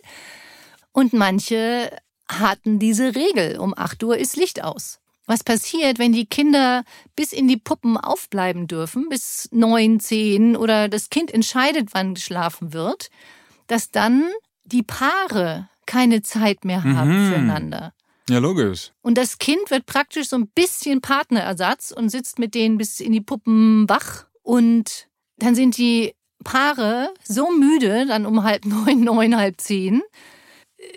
Und 0.92 1.14
manche 1.14 1.92
hatten 2.28 2.80
diese 2.80 3.16
Regel, 3.16 3.60
um 3.60 3.74
8 3.76 4.04
Uhr 4.04 4.18
ist 4.18 4.36
Licht 4.36 4.64
aus. 4.64 5.00
Was 5.28 5.44
passiert, 5.44 5.98
wenn 5.98 6.14
die 6.14 6.28
Kinder 6.28 6.84
bis 7.16 7.34
in 7.34 7.48
die 7.48 7.58
Puppen 7.58 7.98
aufbleiben 7.98 8.68
dürfen, 8.68 9.10
bis 9.10 9.50
neun, 9.52 10.00
zehn 10.00 10.56
oder 10.56 10.88
das 10.88 11.10
Kind 11.10 11.34
entscheidet, 11.34 11.90
wann 11.94 12.14
geschlafen 12.14 12.74
wird, 12.74 13.10
dass 13.68 13.90
dann 13.90 14.30
die 14.66 14.84
Paare 14.84 15.70
keine 15.88 16.22
Zeit 16.22 16.64
mehr 16.64 16.84
haben 16.84 17.26
mhm. 17.26 17.30
füreinander. 17.30 17.94
Ja, 18.30 18.40
logisch. 18.40 18.92
Und 19.02 19.18
das 19.18 19.38
Kind 19.38 19.70
wird 19.70 19.86
praktisch 19.86 20.30
so 20.30 20.36
ein 20.36 20.48
bisschen 20.48 21.02
Partnerersatz 21.02 21.92
und 21.92 22.10
sitzt 22.10 22.40
mit 22.40 22.56
denen 22.56 22.78
bis 22.78 23.00
in 23.00 23.12
die 23.12 23.22
Puppen 23.22 23.88
wach. 23.88 24.26
Und 24.42 25.08
dann 25.38 25.54
sind 25.54 25.78
die 25.78 26.14
Paare 26.44 27.14
so 27.24 27.52
müde, 27.52 28.06
dann 28.08 28.26
um 28.26 28.44
halb 28.44 28.66
neun, 28.66 29.02
neun, 29.02 29.38
halb 29.38 29.62
zehn, 29.62 30.02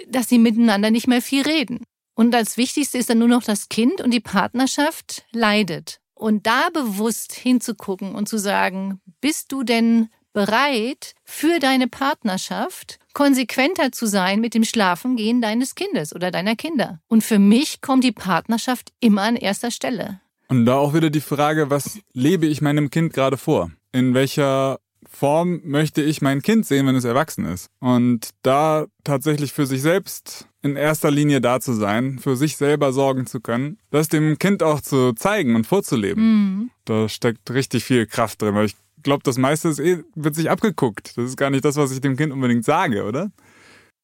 dass 0.08 0.28
sie 0.28 0.38
miteinander 0.38 0.90
nicht 0.90 1.06
mehr 1.06 1.22
viel 1.22 1.42
reden. 1.42 1.84
Und 2.14 2.32
das 2.32 2.56
Wichtigste 2.56 2.98
ist 2.98 3.10
dann 3.10 3.18
nur 3.18 3.28
noch 3.28 3.44
das 3.44 3.68
Kind 3.68 4.00
und 4.00 4.12
die 4.12 4.20
Partnerschaft 4.20 5.24
leidet. 5.30 6.00
Und 6.14 6.46
da 6.46 6.68
bewusst 6.72 7.32
hinzugucken 7.32 8.14
und 8.14 8.28
zu 8.28 8.38
sagen, 8.38 9.00
bist 9.20 9.52
du 9.52 9.62
denn 9.62 10.08
bereit, 10.32 11.14
für 11.24 11.58
deine 11.60 11.88
Partnerschaft 11.88 12.98
konsequenter 13.12 13.92
zu 13.92 14.06
sein 14.06 14.40
mit 14.40 14.54
dem 14.54 14.64
Schlafengehen 14.64 15.40
deines 15.40 15.74
Kindes 15.74 16.14
oder 16.14 16.30
deiner 16.30 16.56
Kinder? 16.56 17.00
Und 17.08 17.22
für 17.22 17.38
mich 17.38 17.80
kommt 17.80 18.04
die 18.04 18.12
Partnerschaft 18.12 18.92
immer 19.00 19.22
an 19.22 19.36
erster 19.36 19.70
Stelle. 19.70 20.20
Und 20.48 20.64
da 20.64 20.76
auch 20.76 20.94
wieder 20.94 21.10
die 21.10 21.20
Frage, 21.20 21.70
was 21.70 22.00
lebe 22.12 22.46
ich 22.46 22.60
meinem 22.60 22.90
Kind 22.90 23.12
gerade 23.12 23.36
vor? 23.36 23.70
In 23.92 24.14
welcher 24.14 24.80
Form 25.08 25.60
möchte 25.64 26.02
ich 26.02 26.20
mein 26.20 26.42
Kind 26.42 26.66
sehen, 26.66 26.86
wenn 26.86 26.94
es 26.94 27.04
erwachsen 27.04 27.46
ist. 27.46 27.70
Und 27.80 28.30
da 28.42 28.86
tatsächlich 29.04 29.52
für 29.52 29.66
sich 29.66 29.82
selbst 29.82 30.46
in 30.62 30.76
erster 30.76 31.10
Linie 31.10 31.40
da 31.40 31.60
zu 31.60 31.72
sein, 31.72 32.18
für 32.18 32.36
sich 32.36 32.56
selber 32.56 32.92
sorgen 32.92 33.26
zu 33.26 33.40
können, 33.40 33.78
das 33.90 34.08
dem 34.08 34.38
Kind 34.38 34.62
auch 34.62 34.80
zu 34.80 35.14
zeigen 35.14 35.56
und 35.56 35.66
vorzuleben. 35.66 36.22
Mhm. 36.22 36.70
Da 36.84 37.08
steckt 37.08 37.50
richtig 37.50 37.84
viel 37.84 38.06
Kraft 38.06 38.42
drin, 38.42 38.54
weil 38.54 38.66
ich 38.66 38.76
glaube, 39.02 39.22
das 39.24 39.38
meiste 39.38 39.68
ist 39.68 39.78
eh, 39.78 40.02
wird 40.14 40.34
sich 40.34 40.50
abgeguckt. 40.50 41.16
Das 41.16 41.24
ist 41.24 41.36
gar 41.36 41.50
nicht 41.50 41.64
das, 41.64 41.76
was 41.76 41.90
ich 41.92 42.00
dem 42.00 42.16
Kind 42.16 42.32
unbedingt 42.32 42.64
sage, 42.64 43.04
oder? 43.04 43.30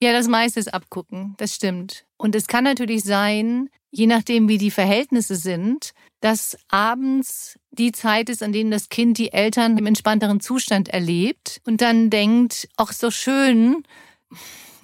Ja, 0.05 0.13
das 0.13 0.29
meiste 0.29 0.61
ist 0.61 0.75
abgucken, 0.75 1.33
das 1.39 1.55
stimmt. 1.55 2.05
Und 2.19 2.35
es 2.35 2.47
kann 2.47 2.65
natürlich 2.65 3.05
sein, 3.05 3.71
je 3.91 4.07
nachdem, 4.07 4.51
wie 4.51 4.59
die 4.59 4.71
Verhältnisse 4.71 5.35
sind, 5.35 5.93
dass 6.21 6.59
abends 6.69 7.59
die 7.71 7.91
Zeit 7.91 8.29
ist, 8.29 8.43
an 8.43 8.53
denen 8.53 8.71
das 8.71 8.91
Kind 8.91 9.17
die 9.17 9.33
Eltern 9.33 9.79
im 9.79 9.87
entspannteren 9.87 10.41
Zustand 10.41 10.91
erlebt 10.91 11.63
und 11.65 11.81
dann 11.81 12.11
denkt, 12.11 12.69
ach 12.77 12.93
so 12.93 13.11
schön, 13.11 13.83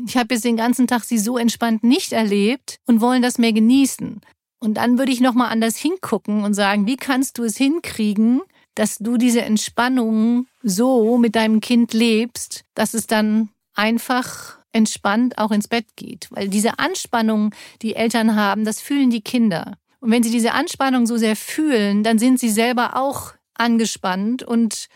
ich 0.07 0.17
habe 0.17 0.33
jetzt 0.33 0.47
den 0.47 0.57
ganzen 0.57 0.87
Tag 0.87 1.05
sie 1.05 1.19
so 1.19 1.37
entspannt 1.37 1.85
nicht 1.85 2.15
erlebt 2.15 2.79
und 2.87 3.03
wollen 3.03 3.21
das 3.21 3.37
mehr 3.37 3.53
genießen. 3.53 4.23
Und 4.59 4.75
dann 4.79 4.97
würde 4.97 5.13
ich 5.13 5.21
nochmal 5.21 5.53
anders 5.53 5.77
hingucken 5.77 6.45
und 6.45 6.55
sagen, 6.55 6.87
wie 6.87 6.97
kannst 6.97 7.37
du 7.37 7.45
es 7.45 7.59
hinkriegen, 7.59 8.41
dass 8.75 8.97
du 8.97 9.19
diese 9.19 9.43
Entspannung 9.43 10.47
so 10.63 11.19
mit 11.19 11.37
deinem 11.37 11.61
Kind 11.61 11.93
lebst, 11.93 12.65
dass 12.73 12.95
es 12.95 13.07
dann 13.07 13.51
einfach 13.75 14.60
entspannt 14.73 15.39
auch 15.39 15.51
ins 15.51 15.69
Bett 15.69 15.87
geht. 15.97 16.29
Weil 16.31 16.49
diese 16.49 16.79
Anspannung, 16.79 17.55
die 17.83 17.97
Eltern 17.97 18.37
haben, 18.37 18.65
das 18.65 18.81
fühlen 18.81 19.11
die 19.11 19.23
Kinder. 19.23 19.75
Und 20.01 20.11
wenn 20.11 20.23
sie 20.23 20.31
diese 20.31 20.53
Anspannung 20.53 21.07
so 21.07 21.17
sehr 21.17 21.37
fühlen, 21.37 22.03
dann 22.03 22.19
sind 22.19 22.41
sie 22.41 22.51
selber 22.51 22.97
auch 22.97 23.35
angespannt 23.55 24.43
und 24.43 24.89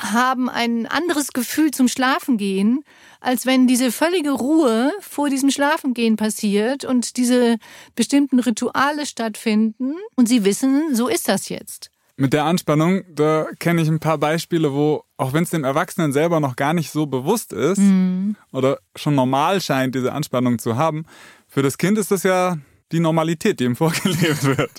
haben 0.00 0.48
ein 0.48 0.86
anderes 0.86 1.32
Gefühl 1.32 1.70
zum 1.70 1.88
Schlafengehen, 1.88 2.82
als 3.20 3.46
wenn 3.46 3.66
diese 3.66 3.92
völlige 3.92 4.32
Ruhe 4.32 4.92
vor 5.00 5.30
diesem 5.30 5.50
Schlafengehen 5.50 6.16
passiert 6.16 6.84
und 6.84 7.16
diese 7.16 7.58
bestimmten 7.94 8.40
Rituale 8.40 9.06
stattfinden 9.06 9.94
und 10.16 10.28
sie 10.28 10.44
wissen, 10.44 10.94
so 10.94 11.08
ist 11.08 11.28
das 11.28 11.48
jetzt. 11.48 11.90
Mit 12.16 12.32
der 12.32 12.44
Anspannung, 12.44 13.02
da 13.12 13.48
kenne 13.58 13.82
ich 13.82 13.88
ein 13.88 13.98
paar 13.98 14.18
Beispiele, 14.18 14.72
wo, 14.72 15.02
auch 15.16 15.32
wenn 15.32 15.42
es 15.42 15.50
dem 15.50 15.64
Erwachsenen 15.64 16.12
selber 16.12 16.38
noch 16.38 16.54
gar 16.54 16.72
nicht 16.72 16.90
so 16.90 17.06
bewusst 17.06 17.52
ist 17.52 17.78
mhm. 17.78 18.36
oder 18.52 18.78
schon 18.94 19.16
normal 19.16 19.60
scheint, 19.60 19.96
diese 19.96 20.12
Anspannung 20.12 20.60
zu 20.60 20.76
haben, 20.76 21.06
für 21.48 21.62
das 21.62 21.76
Kind 21.76 21.98
ist 21.98 22.12
das 22.12 22.22
ja 22.22 22.56
die 22.92 23.00
Normalität, 23.00 23.58
die 23.58 23.64
ihm 23.64 23.76
vorgelebt 23.76 24.44
wird. 24.44 24.70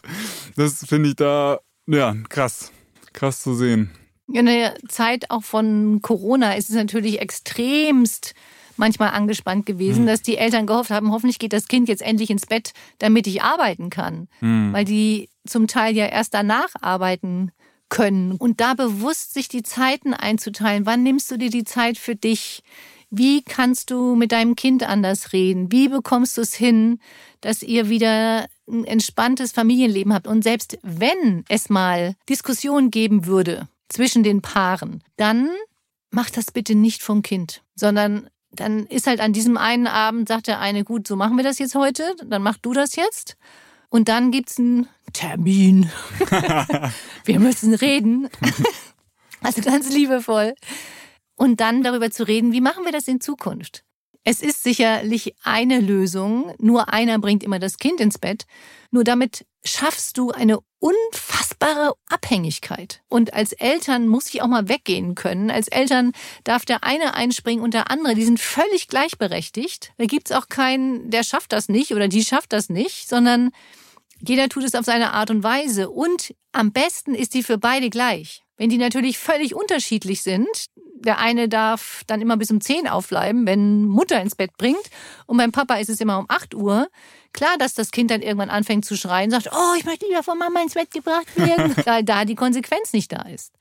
Das 0.55 0.85
finde 0.85 1.09
ich 1.09 1.15
da, 1.17 1.59
ja, 1.87 2.15
krass. 2.29 2.71
Krass 3.11 3.41
zu 3.41 3.53
sehen. 3.53 3.91
In 4.31 4.45
der 4.45 4.75
Zeit 4.87 5.29
auch 5.29 5.43
von 5.43 6.01
Corona 6.01 6.53
ist 6.53 6.69
es 6.69 6.75
natürlich 6.75 7.21
extremst 7.21 8.33
manchmal 8.77 9.09
angespannt 9.09 9.65
gewesen, 9.65 10.03
mhm. 10.03 10.07
dass 10.07 10.21
die 10.21 10.37
Eltern 10.37 10.65
gehofft 10.65 10.89
haben, 10.89 11.11
hoffentlich 11.11 11.39
geht 11.39 11.53
das 11.53 11.67
Kind 11.67 11.87
jetzt 11.87 12.01
endlich 12.01 12.29
ins 12.29 12.45
Bett, 12.45 12.71
damit 12.99 13.27
ich 13.27 13.41
arbeiten 13.41 13.89
kann. 13.89 14.27
Mhm. 14.41 14.73
Weil 14.73 14.85
die 14.85 15.29
zum 15.47 15.67
Teil 15.67 15.95
ja 15.95 16.05
erst 16.05 16.33
danach 16.33 16.69
arbeiten 16.81 17.51
können. 17.89 18.33
Und 18.33 18.61
da 18.61 18.73
bewusst 18.73 19.33
sich 19.33 19.47
die 19.47 19.63
Zeiten 19.63 20.13
einzuteilen. 20.13 20.85
Wann 20.85 21.03
nimmst 21.03 21.29
du 21.31 21.37
dir 21.37 21.49
die 21.49 21.63
Zeit 21.63 21.97
für 21.97 22.15
dich? 22.15 22.63
Wie 23.09 23.43
kannst 23.43 23.91
du 23.91 24.15
mit 24.15 24.31
deinem 24.31 24.55
Kind 24.55 24.83
anders 24.83 25.31
reden? 25.31 25.71
Wie 25.71 25.87
bekommst 25.87 26.37
du 26.37 26.41
es 26.41 26.53
hin, 26.53 26.99
dass 27.41 27.61
ihr 27.61 27.87
wieder 27.87 28.47
ein 28.67 28.83
entspanntes 28.83 29.51
Familienleben 29.51 30.13
habt? 30.13 30.27
Und 30.27 30.43
selbst 30.43 30.77
wenn 30.81 31.45
es 31.47 31.69
mal 31.69 32.15
Diskussionen 32.27 32.91
geben 32.91 33.25
würde 33.25 33.67
zwischen 33.87 34.23
den 34.23 34.41
Paaren, 34.41 35.03
dann 35.17 35.49
mach 36.11 36.29
das 36.29 36.51
bitte 36.51 36.75
nicht 36.75 37.03
vom 37.03 37.21
Kind, 37.21 37.61
sondern 37.75 38.29
dann 38.51 38.85
ist 38.87 39.07
halt 39.07 39.19
an 39.19 39.33
diesem 39.33 39.57
einen 39.57 39.87
Abend, 39.87 40.27
sagt 40.27 40.47
der 40.47 40.59
eine, 40.59 40.83
gut, 40.83 41.07
so 41.07 41.15
machen 41.15 41.37
wir 41.37 41.43
das 41.43 41.59
jetzt 41.59 41.75
heute, 41.75 42.15
dann 42.25 42.41
mach 42.41 42.57
du 42.57 42.73
das 42.73 42.95
jetzt. 42.95 43.37
Und 43.95 44.09
dann 44.09 44.29
gibt's 44.29 44.59
einen 44.59 44.89
Termin. 45.13 45.89
wir 47.23 47.39
müssen 47.39 47.73
reden. 47.73 48.29
also 49.41 49.61
ganz 49.61 49.89
liebevoll. 49.89 50.53
Und 51.37 51.61
dann 51.61 51.81
darüber 51.81 52.11
zu 52.11 52.27
reden, 52.27 52.51
wie 52.51 52.59
machen 52.59 52.83
wir 52.83 52.91
das 52.91 53.07
in 53.07 53.21
Zukunft? 53.21 53.85
Es 54.25 54.41
ist 54.41 54.63
sicherlich 54.63 55.33
eine 55.43 55.79
Lösung. 55.79 56.53
Nur 56.59 56.91
einer 56.91 57.19
bringt 57.19 57.41
immer 57.41 57.57
das 57.57 57.77
Kind 57.77 58.01
ins 58.01 58.17
Bett. 58.17 58.45
Nur 58.91 59.05
damit 59.05 59.45
schaffst 59.63 60.17
du 60.17 60.31
eine 60.31 60.59
unfassbare 60.79 61.93
Abhängigkeit. 62.09 63.01
Und 63.07 63.33
als 63.33 63.53
Eltern 63.53 64.09
muss 64.09 64.27
ich 64.27 64.41
auch 64.41 64.47
mal 64.47 64.67
weggehen 64.67 65.15
können. 65.15 65.49
Als 65.49 65.69
Eltern 65.69 66.11
darf 66.43 66.65
der 66.65 66.83
eine 66.83 67.13
einspringen 67.13 67.63
und 67.63 67.73
der 67.73 67.89
andere. 67.89 68.13
Die 68.13 68.25
sind 68.25 68.41
völlig 68.41 68.89
gleichberechtigt. 68.89 69.93
Da 69.97 70.05
gibt's 70.05 70.33
auch 70.33 70.49
keinen, 70.49 71.09
der 71.11 71.23
schafft 71.23 71.53
das 71.53 71.69
nicht 71.69 71.93
oder 71.93 72.09
die 72.09 72.25
schafft 72.25 72.51
das 72.51 72.67
nicht, 72.67 73.07
sondern 73.07 73.51
jeder 74.21 74.49
tut 74.49 74.63
es 74.63 74.75
auf 74.75 74.85
seine 74.85 75.13
Art 75.13 75.29
und 75.29 75.43
Weise. 75.43 75.89
Und 75.89 76.33
am 76.51 76.71
besten 76.71 77.15
ist 77.15 77.33
die 77.33 77.43
für 77.43 77.57
beide 77.57 77.89
gleich. 77.89 78.43
Wenn 78.57 78.69
die 78.69 78.77
natürlich 78.77 79.17
völlig 79.17 79.53
unterschiedlich 79.53 80.21
sind, 80.21 80.47
der 81.05 81.19
eine 81.19 81.49
darf 81.49 82.03
dann 82.07 82.21
immer 82.21 82.37
bis 82.37 82.51
um 82.51 82.61
10 82.61 82.87
aufbleiben, 82.87 83.45
wenn 83.45 83.85
Mutter 83.85 84.21
ins 84.21 84.35
Bett 84.35 84.57
bringt. 84.57 84.89
Und 85.25 85.37
beim 85.37 85.51
Papa 85.51 85.75
ist 85.75 85.89
es 85.89 85.99
immer 85.99 86.19
um 86.19 86.25
8 86.29 86.55
Uhr. 86.55 86.87
Klar, 87.33 87.57
dass 87.59 87.73
das 87.73 87.91
Kind 87.91 88.11
dann 88.11 88.21
irgendwann 88.21 88.49
anfängt 88.49 88.85
zu 88.85 88.95
schreien, 88.95 89.29
sagt, 89.29 89.49
oh, 89.51 89.75
ich 89.77 89.85
möchte 89.85 90.05
lieber 90.07 90.23
von 90.23 90.37
Mama 90.37 90.61
ins 90.61 90.73
Bett 90.73 90.91
gebracht 90.91 91.27
werden, 91.35 91.75
weil 91.85 92.03
da 92.03 92.25
die 92.25 92.35
Konsequenz 92.35 92.93
nicht 92.93 93.11
da 93.11 93.23
ist. 93.23 93.51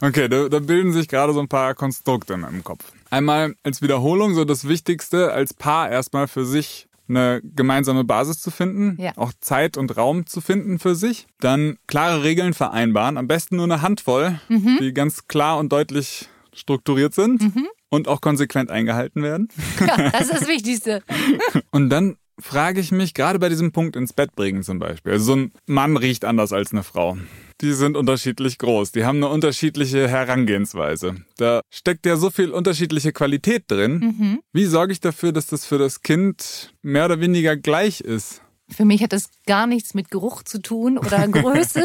Okay, 0.00 0.28
da, 0.28 0.48
da 0.48 0.58
bilden 0.58 0.92
sich 0.92 1.08
gerade 1.08 1.32
so 1.32 1.40
ein 1.40 1.48
paar 1.48 1.74
Konstrukte 1.74 2.34
in 2.34 2.40
meinem 2.40 2.64
Kopf. 2.64 2.92
Einmal 3.10 3.54
als 3.62 3.82
Wiederholung 3.82 4.34
so 4.34 4.44
das 4.44 4.68
Wichtigste, 4.68 5.32
als 5.32 5.54
Paar 5.54 5.90
erstmal 5.90 6.28
für 6.28 6.44
sich 6.44 6.85
eine 7.08 7.40
gemeinsame 7.42 8.04
Basis 8.04 8.40
zu 8.40 8.50
finden, 8.50 9.00
ja. 9.00 9.12
auch 9.16 9.32
Zeit 9.40 9.76
und 9.76 9.96
Raum 9.96 10.26
zu 10.26 10.40
finden 10.40 10.78
für 10.78 10.94
sich. 10.94 11.26
Dann 11.40 11.78
klare 11.86 12.22
Regeln 12.22 12.54
vereinbaren, 12.54 13.16
am 13.16 13.28
besten 13.28 13.56
nur 13.56 13.64
eine 13.64 13.82
Handvoll, 13.82 14.40
mhm. 14.48 14.78
die 14.80 14.92
ganz 14.92 15.28
klar 15.28 15.58
und 15.58 15.72
deutlich 15.72 16.28
strukturiert 16.52 17.14
sind 17.14 17.42
mhm. 17.42 17.66
und 17.90 18.08
auch 18.08 18.20
konsequent 18.20 18.70
eingehalten 18.70 19.22
werden. 19.22 19.48
Ja, 19.80 20.10
das 20.10 20.22
ist 20.22 20.32
das 20.32 20.48
Wichtigste. 20.48 21.02
und 21.70 21.90
dann 21.90 22.16
frage 22.38 22.80
ich 22.80 22.92
mich, 22.92 23.14
gerade 23.14 23.38
bei 23.38 23.48
diesem 23.48 23.72
Punkt 23.72 23.96
ins 23.96 24.12
Bett 24.12 24.34
bringen 24.34 24.62
zum 24.62 24.78
Beispiel, 24.78 25.12
also 25.12 25.24
so 25.24 25.36
ein 25.36 25.52
Mann 25.66 25.96
riecht 25.96 26.24
anders 26.24 26.52
als 26.52 26.72
eine 26.72 26.82
Frau. 26.82 27.16
Die 27.62 27.72
sind 27.72 27.96
unterschiedlich 27.96 28.58
groß, 28.58 28.92
die 28.92 29.04
haben 29.04 29.16
eine 29.16 29.28
unterschiedliche 29.28 30.08
Herangehensweise. 30.08 31.16
Da 31.38 31.62
steckt 31.70 32.04
ja 32.04 32.16
so 32.16 32.30
viel 32.30 32.50
unterschiedliche 32.50 33.12
Qualität 33.12 33.64
drin. 33.68 33.98
Mhm. 33.98 34.40
Wie 34.52 34.66
sorge 34.66 34.92
ich 34.92 35.00
dafür, 35.00 35.32
dass 35.32 35.46
das 35.46 35.64
für 35.64 35.78
das 35.78 36.02
Kind 36.02 36.74
mehr 36.82 37.06
oder 37.06 37.20
weniger 37.20 37.56
gleich 37.56 38.00
ist? 38.00 38.42
Für 38.68 38.84
mich 38.84 39.02
hat 39.02 39.12
das 39.12 39.30
gar 39.46 39.66
nichts 39.66 39.94
mit 39.94 40.10
Geruch 40.10 40.42
zu 40.42 40.60
tun 40.60 40.98
oder 40.98 41.26
Größe. 41.28 41.84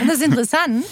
Und 0.00 0.08
das 0.08 0.18
ist 0.18 0.24
interessant, 0.24 0.84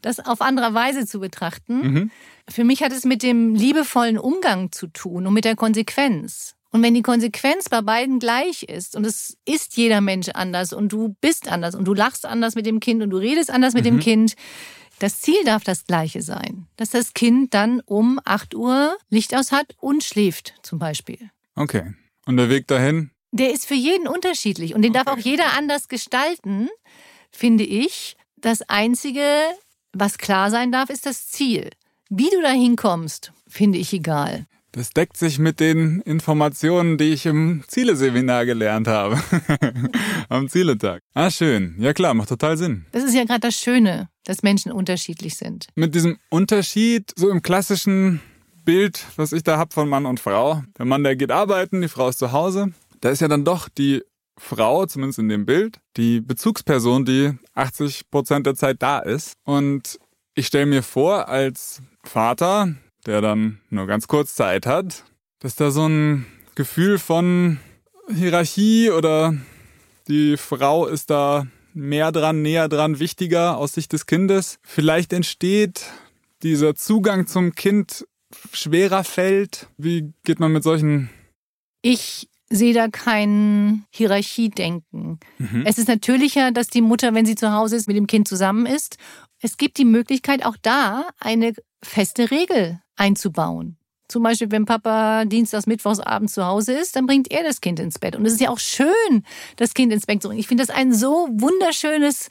das 0.00 0.20
auf 0.20 0.40
andere 0.40 0.72
Weise 0.72 1.06
zu 1.06 1.20
betrachten. 1.20 1.92
Mhm. 1.92 2.10
Für 2.48 2.64
mich 2.64 2.82
hat 2.82 2.92
es 2.92 3.04
mit 3.04 3.22
dem 3.22 3.54
liebevollen 3.54 4.18
Umgang 4.18 4.72
zu 4.72 4.86
tun 4.86 5.26
und 5.26 5.34
mit 5.34 5.44
der 5.44 5.56
Konsequenz. 5.56 6.54
Und 6.72 6.82
wenn 6.82 6.94
die 6.94 7.02
Konsequenz 7.02 7.68
bei 7.68 7.82
beiden 7.82 8.18
gleich 8.18 8.62
ist 8.62 8.96
und 8.96 9.04
es 9.04 9.36
ist 9.44 9.76
jeder 9.76 10.00
Mensch 10.00 10.30
anders 10.30 10.72
und 10.72 10.90
du 10.90 11.14
bist 11.20 11.46
anders 11.48 11.74
und 11.74 11.84
du 11.84 11.92
lachst 11.92 12.24
anders 12.24 12.54
mit 12.54 12.64
dem 12.64 12.80
Kind 12.80 13.02
und 13.02 13.10
du 13.10 13.18
redest 13.18 13.50
anders 13.50 13.74
mit 13.74 13.84
mhm. 13.84 13.90
dem 13.90 14.00
Kind, 14.00 14.34
das 14.98 15.20
Ziel 15.20 15.44
darf 15.44 15.64
das 15.64 15.84
gleiche 15.84 16.22
sein, 16.22 16.66
dass 16.76 16.90
das 16.90 17.12
Kind 17.12 17.52
dann 17.54 17.80
um 17.80 18.20
8 18.24 18.54
Uhr 18.54 18.96
Licht 19.10 19.36
aus 19.36 19.52
hat 19.52 19.74
und 19.80 20.02
schläft 20.02 20.54
zum 20.62 20.78
Beispiel. 20.78 21.30
Okay. 21.56 21.92
Und 22.24 22.38
der 22.38 22.48
Weg 22.48 22.68
dahin? 22.68 23.10
Der 23.32 23.52
ist 23.52 23.66
für 23.66 23.74
jeden 23.74 24.08
unterschiedlich 24.08 24.74
und 24.74 24.82
den 24.82 24.94
okay. 24.94 25.04
darf 25.04 25.14
auch 25.14 25.22
jeder 25.22 25.52
anders 25.58 25.88
gestalten, 25.88 26.68
finde 27.30 27.64
ich. 27.64 28.16
Das 28.36 28.62
Einzige, 28.62 29.26
was 29.92 30.18
klar 30.18 30.50
sein 30.50 30.72
darf, 30.72 30.88
ist 30.88 31.04
das 31.04 31.28
Ziel. 31.28 31.70
Wie 32.08 32.30
du 32.30 32.40
da 32.40 32.50
hinkommst, 32.50 33.32
finde 33.48 33.78
ich 33.78 33.92
egal. 33.92 34.46
Das 34.74 34.88
deckt 34.90 35.18
sich 35.18 35.38
mit 35.38 35.60
den 35.60 36.00
Informationen, 36.00 36.96
die 36.96 37.12
ich 37.12 37.26
im 37.26 37.62
Zieleseminar 37.68 38.46
gelernt 38.46 38.88
habe. 38.88 39.22
Am 40.30 40.48
Zieletag. 40.48 41.02
Ah, 41.12 41.30
schön. 41.30 41.76
Ja 41.78 41.92
klar, 41.92 42.14
macht 42.14 42.30
total 42.30 42.56
Sinn. 42.56 42.86
Das 42.92 43.04
ist 43.04 43.14
ja 43.14 43.24
gerade 43.24 43.40
das 43.40 43.54
Schöne, 43.54 44.08
dass 44.24 44.42
Menschen 44.42 44.72
unterschiedlich 44.72 45.36
sind. 45.36 45.66
Mit 45.74 45.94
diesem 45.94 46.16
Unterschied, 46.30 47.12
so 47.16 47.28
im 47.28 47.42
klassischen 47.42 48.22
Bild, 48.64 49.04
was 49.16 49.32
ich 49.32 49.42
da 49.42 49.58
habe 49.58 49.74
von 49.74 49.90
Mann 49.90 50.06
und 50.06 50.20
Frau. 50.20 50.62
Der 50.78 50.86
Mann, 50.86 51.04
der 51.04 51.16
geht 51.16 51.30
arbeiten, 51.30 51.82
die 51.82 51.88
Frau 51.88 52.08
ist 52.08 52.18
zu 52.18 52.32
Hause. 52.32 52.72
Da 53.02 53.10
ist 53.10 53.20
ja 53.20 53.28
dann 53.28 53.44
doch 53.44 53.68
die 53.68 54.02
Frau, 54.38 54.86
zumindest 54.86 55.18
in 55.18 55.28
dem 55.28 55.44
Bild, 55.44 55.80
die 55.98 56.22
Bezugsperson, 56.22 57.04
die 57.04 57.32
80 57.54 58.10
Prozent 58.10 58.46
der 58.46 58.54
Zeit 58.54 58.80
da 58.80 59.00
ist. 59.00 59.34
Und 59.44 59.98
ich 60.34 60.46
stelle 60.46 60.64
mir 60.64 60.82
vor, 60.82 61.28
als 61.28 61.82
Vater, 62.04 62.74
der 63.06 63.20
dann 63.20 63.60
nur 63.70 63.86
ganz 63.86 64.06
kurz 64.08 64.34
Zeit 64.34 64.66
hat, 64.66 65.04
dass 65.40 65.56
da 65.56 65.70
so 65.70 65.86
ein 65.88 66.26
Gefühl 66.54 66.98
von 66.98 67.58
Hierarchie 68.14 68.90
oder 68.90 69.34
die 70.08 70.36
Frau 70.36 70.86
ist 70.86 71.10
da 71.10 71.46
mehr 71.74 72.12
dran, 72.12 72.42
näher 72.42 72.68
dran, 72.68 72.98
wichtiger 72.98 73.56
aus 73.56 73.72
Sicht 73.72 73.92
des 73.92 74.06
Kindes. 74.06 74.58
Vielleicht 74.62 75.12
entsteht 75.12 75.86
dieser 76.42 76.74
Zugang 76.74 77.26
zum 77.26 77.54
Kind 77.54 78.06
schwerer 78.52 79.04
fällt. 79.04 79.68
Wie 79.78 80.12
geht 80.24 80.40
man 80.40 80.52
mit 80.52 80.62
solchen 80.62 81.10
Ich 81.82 82.28
sehe 82.50 82.74
da 82.74 82.88
kein 82.88 83.84
Hierarchiedenken. 83.90 85.18
Mhm. 85.38 85.62
Es 85.64 85.78
ist 85.78 85.88
natürlicher, 85.88 86.52
dass 86.52 86.68
die 86.68 86.82
Mutter, 86.82 87.14
wenn 87.14 87.24
sie 87.24 87.34
zu 87.34 87.52
Hause 87.52 87.76
ist, 87.76 87.88
mit 87.88 87.96
dem 87.96 88.06
Kind 88.06 88.28
zusammen 88.28 88.66
ist. 88.66 88.96
Es 89.42 89.56
gibt 89.56 89.76
die 89.76 89.84
Möglichkeit, 89.84 90.46
auch 90.46 90.56
da 90.62 91.08
eine 91.20 91.52
feste 91.82 92.30
Regel 92.30 92.80
einzubauen. 92.96 93.76
Zum 94.08 94.22
Beispiel, 94.22 94.50
wenn 94.50 94.66
Papa 94.66 95.24
Dienstags, 95.24 95.66
Mittwochs 95.66 95.98
abends 95.98 96.34
zu 96.34 96.46
Hause 96.46 96.74
ist, 96.74 96.96
dann 96.96 97.06
bringt 97.06 97.30
er 97.30 97.42
das 97.42 97.60
Kind 97.60 97.80
ins 97.80 97.98
Bett. 97.98 98.14
Und 98.14 98.24
es 98.24 98.34
ist 98.34 98.40
ja 98.40 98.50
auch 98.50 98.58
schön, 98.58 99.24
das 99.56 99.74
Kind 99.74 99.92
ins 99.92 100.06
Bett 100.06 100.22
zu 100.22 100.28
bringen. 100.28 100.40
Ich 100.40 100.46
finde 100.46 100.64
das 100.64 100.74
ein 100.74 100.94
so 100.94 101.28
wunderschönes 101.32 102.28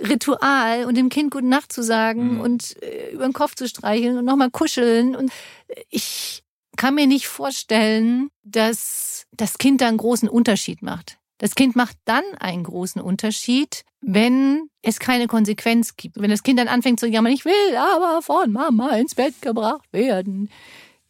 Ritual 0.00 0.84
und 0.84 0.96
dem 0.96 1.10
Kind 1.10 1.30
gute 1.30 1.46
Nacht 1.46 1.72
zu 1.72 1.82
sagen 1.82 2.34
mhm. 2.34 2.40
und 2.40 2.82
äh, 2.82 3.10
über 3.12 3.24
den 3.24 3.32
Kopf 3.32 3.54
zu 3.54 3.68
streicheln 3.68 4.18
und 4.18 4.24
nochmal 4.24 4.50
kuscheln. 4.50 5.14
Und 5.14 5.30
ich 5.90 6.42
kann 6.76 6.94
mir 6.94 7.06
nicht 7.06 7.28
vorstellen, 7.28 8.30
dass 8.42 9.26
das 9.32 9.58
Kind 9.58 9.80
da 9.80 9.88
einen 9.88 9.96
großen 9.98 10.28
Unterschied 10.28 10.82
macht. 10.82 11.17
Das 11.38 11.54
Kind 11.54 11.76
macht 11.76 11.96
dann 12.04 12.24
einen 12.38 12.64
großen 12.64 13.00
Unterschied, 13.00 13.84
wenn 14.00 14.68
es 14.82 14.98
keine 14.98 15.26
Konsequenz 15.26 15.96
gibt. 15.96 16.20
Wenn 16.20 16.30
das 16.30 16.42
Kind 16.42 16.58
dann 16.58 16.68
anfängt 16.68 17.00
zu 17.00 17.06
jammern, 17.06 17.32
ich 17.32 17.44
will 17.44 17.76
aber 17.76 18.22
von 18.22 18.52
Mama 18.52 18.90
ins 18.96 19.14
Bett 19.14 19.40
gebracht 19.40 19.86
werden. 19.92 20.50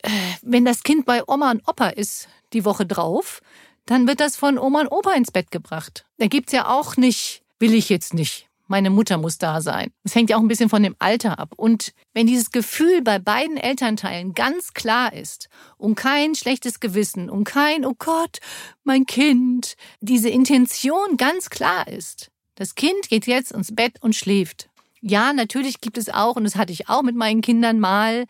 Äh, 0.02 0.10
wenn 0.42 0.64
das 0.64 0.82
Kind 0.82 1.06
bei 1.06 1.22
Oma 1.26 1.50
und 1.50 1.66
Opa 1.66 1.88
ist 1.88 2.28
die 2.52 2.64
Woche 2.64 2.86
drauf, 2.86 3.40
dann 3.86 4.06
wird 4.06 4.20
das 4.20 4.36
von 4.36 4.58
Oma 4.58 4.82
und 4.82 4.88
Opa 4.88 5.12
ins 5.12 5.30
Bett 5.30 5.50
gebracht. 5.50 6.04
Da 6.18 6.26
gibt's 6.26 6.52
ja 6.52 6.68
auch 6.68 6.96
nicht, 6.96 7.42
will 7.58 7.74
ich 7.74 7.88
jetzt 7.88 8.14
nicht 8.14 8.47
meine 8.68 8.90
Mutter 8.90 9.18
muss 9.18 9.38
da 9.38 9.60
sein. 9.60 9.90
Es 10.04 10.14
hängt 10.14 10.30
ja 10.30 10.36
auch 10.36 10.40
ein 10.40 10.48
bisschen 10.48 10.68
von 10.68 10.82
dem 10.82 10.94
Alter 10.98 11.38
ab. 11.38 11.54
Und 11.56 11.92
wenn 12.12 12.26
dieses 12.26 12.50
Gefühl 12.50 13.02
bei 13.02 13.18
beiden 13.18 13.56
Elternteilen 13.56 14.34
ganz 14.34 14.74
klar 14.74 15.12
ist 15.12 15.48
und 15.78 15.96
kein 15.96 16.34
schlechtes 16.34 16.78
Gewissen 16.78 17.30
und 17.30 17.44
kein, 17.44 17.84
oh 17.84 17.94
Gott, 17.98 18.38
mein 18.84 19.06
Kind, 19.06 19.74
diese 20.00 20.28
Intention 20.28 21.16
ganz 21.16 21.50
klar 21.50 21.88
ist, 21.88 22.30
das 22.54 22.74
Kind 22.74 23.08
geht 23.08 23.26
jetzt 23.26 23.52
ins 23.52 23.74
Bett 23.74 24.02
und 24.02 24.14
schläft. 24.14 24.68
Ja, 25.00 25.32
natürlich 25.32 25.80
gibt 25.80 25.96
es 25.96 26.08
auch, 26.10 26.36
und 26.36 26.44
das 26.44 26.56
hatte 26.56 26.72
ich 26.72 26.88
auch 26.88 27.02
mit 27.02 27.16
meinen 27.16 27.40
Kindern 27.40 27.80
mal, 27.80 28.26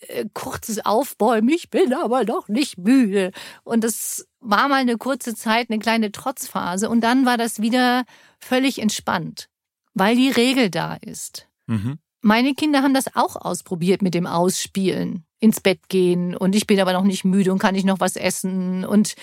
äh, 0.00 0.26
kurzes 0.34 0.84
Aufbäumen, 0.84 1.48
ich 1.48 1.70
bin 1.70 1.94
aber 1.94 2.24
doch 2.24 2.48
nicht 2.48 2.78
müde. 2.78 3.32
Und 3.64 3.82
das 3.82 4.26
war 4.38 4.68
mal 4.68 4.76
eine 4.76 4.98
kurze 4.98 5.34
Zeit, 5.34 5.70
eine 5.70 5.78
kleine 5.78 6.12
Trotzphase. 6.12 6.88
Und 6.88 7.00
dann 7.00 7.26
war 7.26 7.36
das 7.36 7.60
wieder 7.60 8.04
völlig 8.38 8.80
entspannt 8.80 9.49
weil 9.94 10.16
die 10.16 10.30
Regel 10.30 10.70
da 10.70 10.94
ist. 10.94 11.48
Mhm. 11.66 11.98
Meine 12.22 12.54
Kinder 12.54 12.82
haben 12.82 12.94
das 12.94 13.16
auch 13.16 13.36
ausprobiert 13.36 14.02
mit 14.02 14.14
dem 14.14 14.26
Ausspielen, 14.26 15.24
ins 15.38 15.60
Bett 15.60 15.88
gehen 15.88 16.36
und 16.36 16.54
ich 16.54 16.66
bin 16.66 16.78
aber 16.78 16.92
noch 16.92 17.04
nicht 17.04 17.24
müde 17.24 17.50
und 17.50 17.58
kann 17.58 17.74
ich 17.74 17.84
noch 17.84 17.98
was 18.00 18.16
essen 18.16 18.84
und 18.84 19.14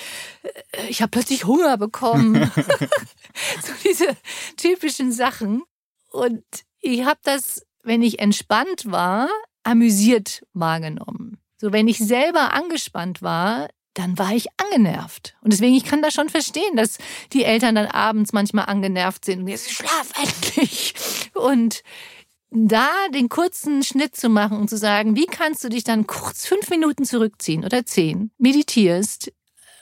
äh, 0.41 0.87
ich 0.89 1.01
habe 1.03 1.11
plötzlich 1.11 1.45
Hunger 1.45 1.77
bekommen. 1.77 2.51
so 3.61 3.73
diese 3.83 4.15
typischen 4.55 5.11
Sachen. 5.11 5.63
Und 6.11 6.43
ich 6.79 7.05
habe 7.05 7.19
das, 7.23 7.65
wenn 7.83 8.01
ich 8.01 8.19
entspannt 8.19 8.83
war, 8.85 9.29
amüsiert 9.63 10.45
wahrgenommen. 10.53 11.37
So, 11.59 11.71
wenn 11.71 11.87
ich 11.87 11.97
selber 11.97 12.53
angespannt 12.53 13.21
war, 13.21 13.69
dann 13.97 14.17
war 14.19 14.33
ich 14.33 14.47
angenervt. 14.57 15.35
Und 15.41 15.53
deswegen, 15.53 15.75
ich 15.75 15.83
kann 15.83 16.01
das 16.01 16.13
schon 16.13 16.29
verstehen, 16.29 16.75
dass 16.75 16.99
die 17.33 17.43
Eltern 17.43 17.75
dann 17.75 17.87
abends 17.87 18.31
manchmal 18.31 18.65
angenervt 18.65 19.25
sind 19.25 19.41
und 19.41 19.47
jetzt 19.47 19.71
schlaf 19.71 20.11
endlich. 20.21 20.93
Und 21.33 21.81
da 22.51 22.89
den 23.13 23.27
kurzen 23.27 23.83
Schnitt 23.83 24.15
zu 24.15 24.29
machen 24.29 24.57
und 24.57 24.69
zu 24.69 24.77
sagen, 24.77 25.15
wie 25.15 25.25
kannst 25.25 25.63
du 25.63 25.69
dich 25.69 25.83
dann 25.83 26.05
kurz 26.05 26.45
fünf 26.45 26.69
Minuten 26.69 27.05
zurückziehen 27.05 27.65
oder 27.65 27.85
zehn, 27.85 28.31
meditierst, 28.37 29.33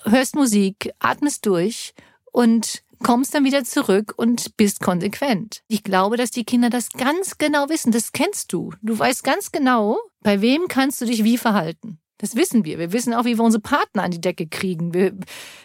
hörst 0.04 0.36
Musik, 0.36 0.92
atmest 1.00 1.46
durch 1.46 1.94
und 2.32 2.84
kommst 3.04 3.36
dann 3.36 3.44
wieder 3.44 3.66
zurück 3.66 4.14
und 4.16 4.56
bist 4.56 4.80
konsequent. 4.80 5.62
Ich 5.68 5.84
glaube, 5.84 6.16
dass 6.16 6.32
die 6.32 6.46
Kinder 6.46 6.70
das 6.70 6.90
ganz 6.90 7.38
genau 7.38 7.70
wissen. 7.70 7.92
Das 7.92 8.14
kennst 8.14 8.54
du. 8.54 8.72
Du 8.82 8.98
weißt 8.98 9.24
ganz 9.24 9.51
genau, 9.51 9.98
bei 10.22 10.42
wem 10.42 10.68
kannst 10.68 11.01
du 11.01 11.06
dich 11.06 11.24
wie 11.24 11.38
verhalten. 11.38 12.00
Das 12.18 12.36
wissen 12.36 12.64
wir. 12.64 12.80
Wir 12.80 12.94
wissen 12.94 13.14
auch, 13.14 13.25
wie 13.25 13.38
wir 13.38 13.44
unsere 13.44 13.62
Partner 13.62 14.04
an 14.04 14.12
die 14.12 14.22
Decke 14.22 14.48
kriegen. 14.48 14.94
Wir, 14.94 15.14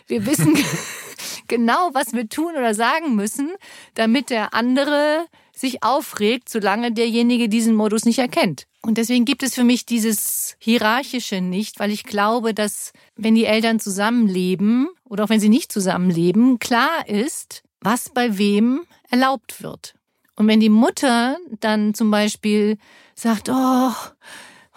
wir 0.06 0.26
wissen 0.26 0.58
genau, 1.48 1.90
was 1.92 2.12
wir 2.12 2.28
tun 2.28 2.54
oder 2.56 2.74
sagen 2.74 3.14
müssen, 3.14 3.50
damit 3.94 4.30
der 4.30 4.52
andere 4.52 5.26
sich 5.54 5.82
aufregt, 5.82 6.48
solange 6.48 6.92
derjenige 6.92 7.48
diesen 7.48 7.74
Modus 7.74 8.04
nicht 8.04 8.18
erkennt. 8.18 8.66
Und 8.82 8.96
deswegen 8.96 9.26
gibt 9.26 9.42
es 9.42 9.54
für 9.54 9.64
mich 9.64 9.84
dieses 9.84 10.56
Hierarchische 10.58 11.40
nicht, 11.40 11.78
weil 11.78 11.90
ich 11.90 12.04
glaube, 12.04 12.54
dass 12.54 12.92
wenn 13.14 13.34
die 13.34 13.44
Eltern 13.44 13.78
zusammenleben 13.78 14.88
oder 15.04 15.24
auch 15.24 15.28
wenn 15.28 15.40
sie 15.40 15.50
nicht 15.50 15.70
zusammenleben, 15.70 16.58
klar 16.58 17.06
ist, 17.06 17.62
was 17.80 18.08
bei 18.08 18.38
wem 18.38 18.82
erlaubt 19.10 19.62
wird. 19.62 19.94
Und 20.36 20.48
wenn 20.48 20.60
die 20.60 20.70
Mutter 20.70 21.36
dann 21.60 21.92
zum 21.92 22.10
Beispiel 22.10 22.78
sagt, 23.14 23.50
oh, 23.50 23.92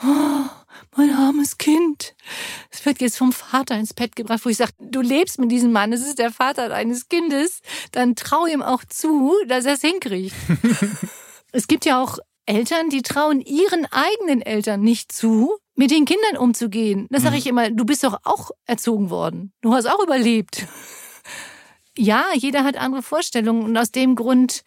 oh 0.03 0.45
mein 0.97 1.11
armes 1.11 1.57
Kind. 1.57 2.15
Es 2.69 2.85
wird 2.85 3.01
jetzt 3.01 3.17
vom 3.17 3.31
Vater 3.31 3.75
ins 3.75 3.93
Bett 3.93 4.15
gebracht, 4.15 4.45
wo 4.45 4.49
ich 4.49 4.57
sage, 4.57 4.73
du 4.79 5.01
lebst 5.01 5.39
mit 5.39 5.51
diesem 5.51 5.71
Mann, 5.71 5.93
es 5.93 6.05
ist 6.05 6.19
der 6.19 6.31
Vater 6.31 6.69
deines 6.69 7.09
Kindes, 7.09 7.61
dann 7.91 8.15
trau 8.15 8.45
ihm 8.45 8.61
auch 8.61 8.83
zu, 8.85 9.33
dass 9.47 9.65
er 9.65 9.73
es 9.73 9.81
hinkriegt. 9.81 10.35
es 11.51 11.67
gibt 11.67 11.85
ja 11.85 12.01
auch 12.01 12.19
Eltern, 12.45 12.89
die 12.89 13.01
trauen 13.01 13.41
ihren 13.41 13.85
eigenen 13.85 14.41
Eltern 14.41 14.81
nicht 14.81 15.11
zu, 15.11 15.57
mit 15.75 15.91
den 15.91 16.05
Kindern 16.05 16.37
umzugehen. 16.37 17.07
Das 17.09 17.23
sage 17.23 17.37
ich 17.37 17.45
mhm. 17.45 17.49
immer, 17.49 17.69
du 17.71 17.85
bist 17.85 18.03
doch 18.03 18.17
auch 18.23 18.51
erzogen 18.65 19.09
worden. 19.09 19.53
Du 19.61 19.73
hast 19.73 19.85
auch 19.85 20.03
überlebt. 20.03 20.67
ja, 21.97 22.25
jeder 22.35 22.63
hat 22.63 22.77
andere 22.77 23.01
Vorstellungen 23.01 23.63
und 23.63 23.77
aus 23.77 23.91
dem 23.91 24.15
Grund 24.15 24.63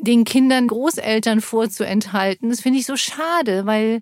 den 0.00 0.24
Kindern 0.24 0.68
Großeltern 0.68 1.40
vorzuenthalten, 1.40 2.50
das 2.50 2.60
finde 2.60 2.78
ich 2.78 2.86
so 2.86 2.96
schade, 2.96 3.66
weil 3.66 4.00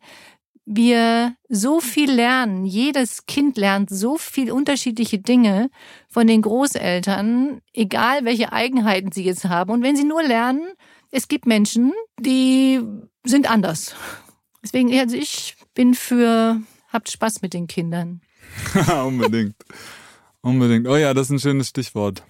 wir 0.67 1.37
so 1.49 1.81
viel 1.81 2.11
lernen. 2.11 2.67
Jedes 2.67 3.25
Kind 3.27 3.57
lernt 3.57 3.89
so 3.89 4.19
viel 4.19 4.51
unterschiedliche 4.51 5.19
Dinge 5.19 5.71
von 6.09 6.27
den 6.27 6.43
Großeltern, 6.43 7.63
egal 7.73 8.25
welche 8.25 8.53
Eigenheiten 8.53 9.13
sie 9.13 9.25
jetzt 9.25 9.45
haben. 9.45 9.71
Und 9.71 9.83
wenn 9.83 9.97
sie 9.97 10.05
nur 10.05 10.23
lernen, 10.23 10.67
es 11.13 11.29
gibt 11.29 11.47
Menschen, 11.47 11.93
die 12.19 12.81
sind 13.25 13.49
anders. 13.49 13.95
Deswegen, 14.63 14.93
also 14.99 15.17
ich 15.17 15.57
bin 15.75 15.95
für, 15.95 16.61
habt 16.93 17.11
Spaß 17.11 17.43
mit 17.43 17.55
den 17.55 17.69
Kindern. 17.69 18.21
Unbedingt. 19.07 19.55
Unbedingt. 20.41 20.89
Oh 20.89 20.97
ja, 20.97 21.15
das 21.15 21.29
ist 21.29 21.31
ein 21.31 21.41
schönes 21.41 21.69
Stichwort. 21.69 22.25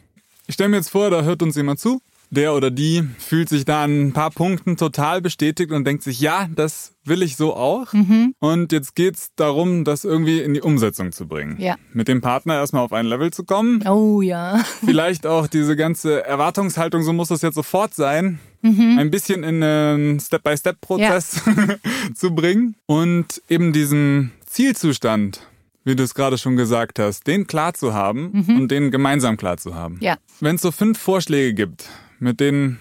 Ich 0.47 0.55
stelle 0.55 0.69
mir 0.69 0.77
jetzt 0.77 0.91
vor, 0.91 1.11
da 1.11 1.23
hört 1.23 1.43
uns 1.43 1.57
jemand 1.57 1.81
zu 1.81 2.03
der 2.31 2.55
oder 2.55 2.71
die 2.71 3.05
fühlt 3.19 3.49
sich 3.49 3.65
da 3.65 3.85
an 3.85 4.09
ein 4.09 4.13
paar 4.13 4.31
Punkten 4.31 4.77
total 4.77 5.21
bestätigt 5.21 5.73
und 5.73 5.85
denkt 5.85 6.03
sich, 6.03 6.21
ja, 6.21 6.49
das 6.55 6.95
will 7.05 7.23
ich 7.23 7.37
so 7.37 7.55
auch. 7.55 7.93
Mhm. 7.93 8.35
Und 8.39 8.73
jetzt 8.73 8.95
geht's 8.95 9.31
darum, 9.37 9.85
das 9.85 10.05
irgendwie 10.05 10.41
in 10.41 10.55
die 10.55 10.61
Umsetzung 10.61 11.13
zu 11.13 11.27
bringen. 11.27 11.57
Ja. 11.59 11.77
Mit 11.93 12.09
dem 12.09 12.21
Partner 12.21 12.55
erstmal 12.55 12.83
auf 12.83 12.93
ein 12.93 13.07
Level 13.07 13.33
zu 13.33 13.45
kommen. 13.45 13.87
Oh 13.87 14.21
ja. 14.21 14.65
Vielleicht 14.85 15.27
auch 15.27 15.47
diese 15.47 15.77
ganze 15.77 16.25
Erwartungshaltung, 16.25 17.03
so 17.03 17.13
muss 17.13 17.29
das 17.29 17.43
jetzt 17.43 17.55
sofort 17.55 17.95
sein. 17.95 18.41
Mhm. 18.63 18.99
Ein 18.99 19.11
bisschen 19.11 19.45
in 19.45 19.63
einen 19.63 20.21
Step-by-Step-Prozess 20.21 21.43
ja. 21.47 21.77
zu 22.15 22.35
bringen 22.35 22.75
und 22.87 23.43
eben 23.49 23.73
diesen 23.73 24.33
Zielzustand 24.47 25.41
wie 25.87 25.95
du 25.95 26.03
es 26.03 26.15
gerade 26.15 26.37
schon 26.37 26.57
gesagt 26.57 26.99
hast, 26.99 27.29
den 27.29 27.47
klar 27.47 27.73
zu 27.73 27.95
haben 27.95 28.31
mhm. 28.33 28.57
und 28.57 28.73
den 28.73 28.91
gemeinsam 28.91 29.37
klar 29.37 29.57
zu 29.57 29.77
haben. 29.77 29.99
Ja. 30.01 30.17
Wenn 30.41 30.57
es 30.57 30.63
so 30.63 30.73
fünf 30.73 30.99
Vorschläge 30.99 31.55
gibt, 31.55 31.89
mit 32.19 32.41
denen 32.41 32.81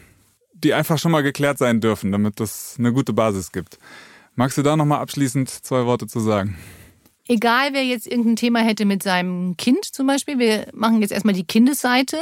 die 0.54 0.74
einfach 0.74 0.98
schon 0.98 1.12
mal 1.12 1.22
geklärt 1.22 1.58
sein 1.58 1.82
dürfen, 1.82 2.12
damit 2.12 2.40
das 2.40 2.76
eine 2.80 2.94
gute 2.94 3.14
Basis 3.14 3.52
gibt. 3.52 3.78
Magst 4.36 4.58
du 4.58 4.64
da 4.64 4.76
nochmal 4.76 5.00
abschließend 5.00 5.50
zwei 5.50 5.86
Worte 5.86 6.08
zu 6.08 6.20
sagen? 6.20 6.58
Egal, 7.28 7.74
wer 7.74 7.84
jetzt 7.84 8.08
irgendein 8.08 8.36
Thema 8.36 8.60
hätte 8.60 8.86
mit 8.86 9.04
seinem 9.04 9.58
Kind 9.58 9.86
zum 9.86 10.08
Beispiel, 10.08 10.40
wir 10.40 10.68
machen 10.74 11.02
jetzt 11.02 11.12
erstmal 11.12 11.34
die 11.34 11.46
Kindesseite 11.46 12.18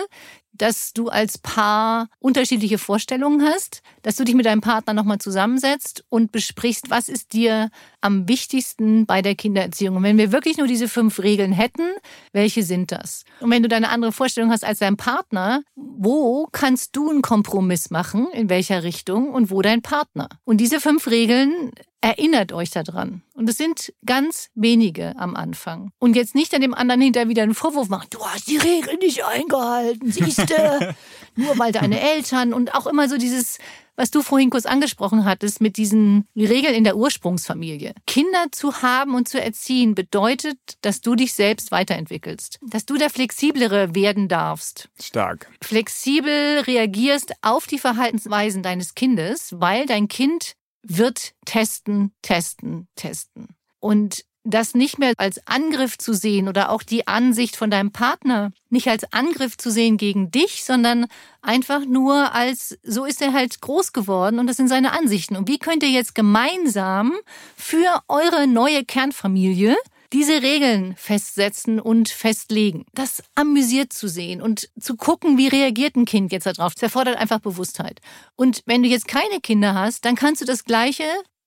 dass 0.53 0.93
du 0.93 1.09
als 1.09 1.39
Paar 1.39 2.07
unterschiedliche 2.19 2.77
Vorstellungen 2.77 3.43
hast, 3.43 3.81
dass 4.03 4.15
du 4.15 4.23
dich 4.23 4.35
mit 4.35 4.45
deinem 4.45 4.61
Partner 4.61 4.93
nochmal 4.93 5.17
zusammensetzt 5.17 6.05
und 6.09 6.31
besprichst, 6.31 6.89
was 6.89 7.09
ist 7.09 7.33
dir 7.33 7.69
am 8.03 8.27
wichtigsten 8.27 9.05
bei 9.05 9.21
der 9.21 9.35
Kindererziehung. 9.35 9.97
Und 9.97 10.03
wenn 10.03 10.17
wir 10.17 10.31
wirklich 10.31 10.57
nur 10.57 10.67
diese 10.67 10.87
fünf 10.87 11.19
Regeln 11.19 11.51
hätten, 11.51 11.83
welche 12.31 12.63
sind 12.63 12.91
das? 12.91 13.23
Und 13.39 13.49
wenn 13.51 13.63
du 13.63 13.69
deine 13.69 13.89
andere 13.89 14.11
Vorstellung 14.11 14.51
hast 14.51 14.65
als 14.65 14.79
dein 14.79 14.97
Partner, 14.97 15.63
wo 15.75 16.47
kannst 16.51 16.95
du 16.95 17.09
einen 17.09 17.21
Kompromiss 17.21 17.89
machen, 17.89 18.27
in 18.33 18.49
welcher 18.49 18.83
Richtung 18.83 19.31
und 19.31 19.51
wo 19.51 19.61
dein 19.61 19.81
Partner? 19.81 20.29
Und 20.43 20.57
diese 20.57 20.79
fünf 20.79 21.07
Regeln 21.07 21.71
Erinnert 22.03 22.51
euch 22.51 22.69
daran. 22.69 23.21
Und 23.33 23.49
es 23.49 23.55
sind 23.55 23.93
ganz 24.05 24.49
wenige 24.55 25.17
am 25.17 25.37
Anfang. 25.37 25.93
Und 25.99 26.17
jetzt 26.17 26.35
nicht 26.35 26.53
an 26.53 26.59
dem 26.59 26.73
anderen 26.73 26.99
hinterher 26.99 27.29
wieder 27.29 27.43
einen 27.43 27.55
Vorwurf 27.55 27.87
machen. 27.87 28.07
Du 28.09 28.19
hast 28.19 28.49
die 28.49 28.57
Regeln 28.57 28.99
nicht 28.99 29.23
eingehalten, 29.23 30.11
siehste. 30.11 30.95
nur 31.37 31.57
weil 31.57 31.71
deine 31.71 32.01
Eltern 32.01 32.51
und 32.51 32.75
auch 32.75 32.87
immer 32.87 33.07
so 33.07 33.17
dieses, 33.17 33.57
was 33.95 34.11
du 34.11 34.21
vorhin 34.21 34.49
kurz 34.49 34.65
angesprochen 34.65 35.23
hattest, 35.23 35.61
mit 35.61 35.77
diesen 35.77 36.27
Regeln 36.35 36.75
in 36.75 36.83
der 36.83 36.97
Ursprungsfamilie. 36.97 37.92
Kinder 38.05 38.47
zu 38.51 38.81
haben 38.81 39.15
und 39.15 39.27
zu 39.27 39.41
erziehen 39.41 39.95
bedeutet, 39.95 40.57
dass 40.81 41.01
du 41.01 41.15
dich 41.15 41.33
selbst 41.33 41.71
weiterentwickelst, 41.71 42.59
dass 42.61 42.85
du 42.85 42.97
der 42.97 43.09
Flexiblere 43.09 43.95
werden 43.95 44.27
darfst. 44.27 44.89
Stark. 45.01 45.51
Flexibel 45.61 46.59
reagierst 46.61 47.33
auf 47.41 47.67
die 47.67 47.79
Verhaltensweisen 47.79 48.63
deines 48.63 48.95
Kindes, 48.95 49.55
weil 49.59 49.85
dein 49.85 50.07
Kind 50.07 50.53
wird 50.83 51.33
testen, 51.45 52.13
testen, 52.21 52.87
testen. 52.95 53.55
Und 53.79 54.25
das 54.43 54.73
nicht 54.73 54.99
mehr 54.99 55.13
als 55.17 55.39
Angriff 55.47 55.97
zu 55.97 56.13
sehen 56.13 56.47
oder 56.47 56.69
auch 56.69 56.83
die 56.83 57.07
Ansicht 57.07 57.55
von 57.55 57.71
deinem 57.71 57.91
Partner 57.91 58.51
nicht 58.69 58.87
als 58.89 59.11
Angriff 59.13 59.57
zu 59.57 59.71
sehen 59.71 59.97
gegen 59.97 60.31
dich, 60.31 60.65
sondern 60.65 61.05
einfach 61.41 61.85
nur 61.85 62.33
als, 62.33 62.77
so 62.83 63.05
ist 63.05 63.21
er 63.21 63.33
halt 63.33 63.61
groß 63.61 63.93
geworden 63.93 64.39
und 64.39 64.47
das 64.47 64.57
sind 64.57 64.67
seine 64.67 64.91
Ansichten. 64.91 65.37
Und 65.37 65.47
wie 65.47 65.59
könnt 65.59 65.83
ihr 65.83 65.89
jetzt 65.89 66.15
gemeinsam 66.15 67.13
für 67.55 68.01
eure 68.07 68.47
neue 68.47 68.83
Kernfamilie 68.83 69.75
diese 70.13 70.43
Regeln 70.43 70.95
festsetzen 70.95 71.79
und 71.79 72.07
festlegen. 72.07 72.85
Das 72.93 73.23
amüsiert 73.33 73.91
zu 73.91 74.07
sehen 74.07 74.43
und 74.43 74.69
zu 74.79 74.95
gucken, 74.95 75.39
wie 75.39 75.47
reagiert 75.47 75.95
ein 75.95 76.05
Kind 76.05 76.31
jetzt 76.31 76.45
darauf. 76.45 76.75
Das 76.75 76.83
erfordert 76.83 77.17
einfach 77.17 77.39
Bewusstheit. 77.39 77.99
Und 78.35 78.61
wenn 78.67 78.83
du 78.83 78.89
jetzt 78.89 79.07
keine 79.07 79.39
Kinder 79.41 79.73
hast, 79.73 80.05
dann 80.05 80.15
kannst 80.15 80.41
du 80.41 80.45
das 80.45 80.65
Gleiche 80.65 81.05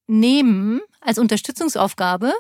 nehmen 0.09 0.81
als 1.01 1.19
Unterstützungsaufgabe 1.19 2.35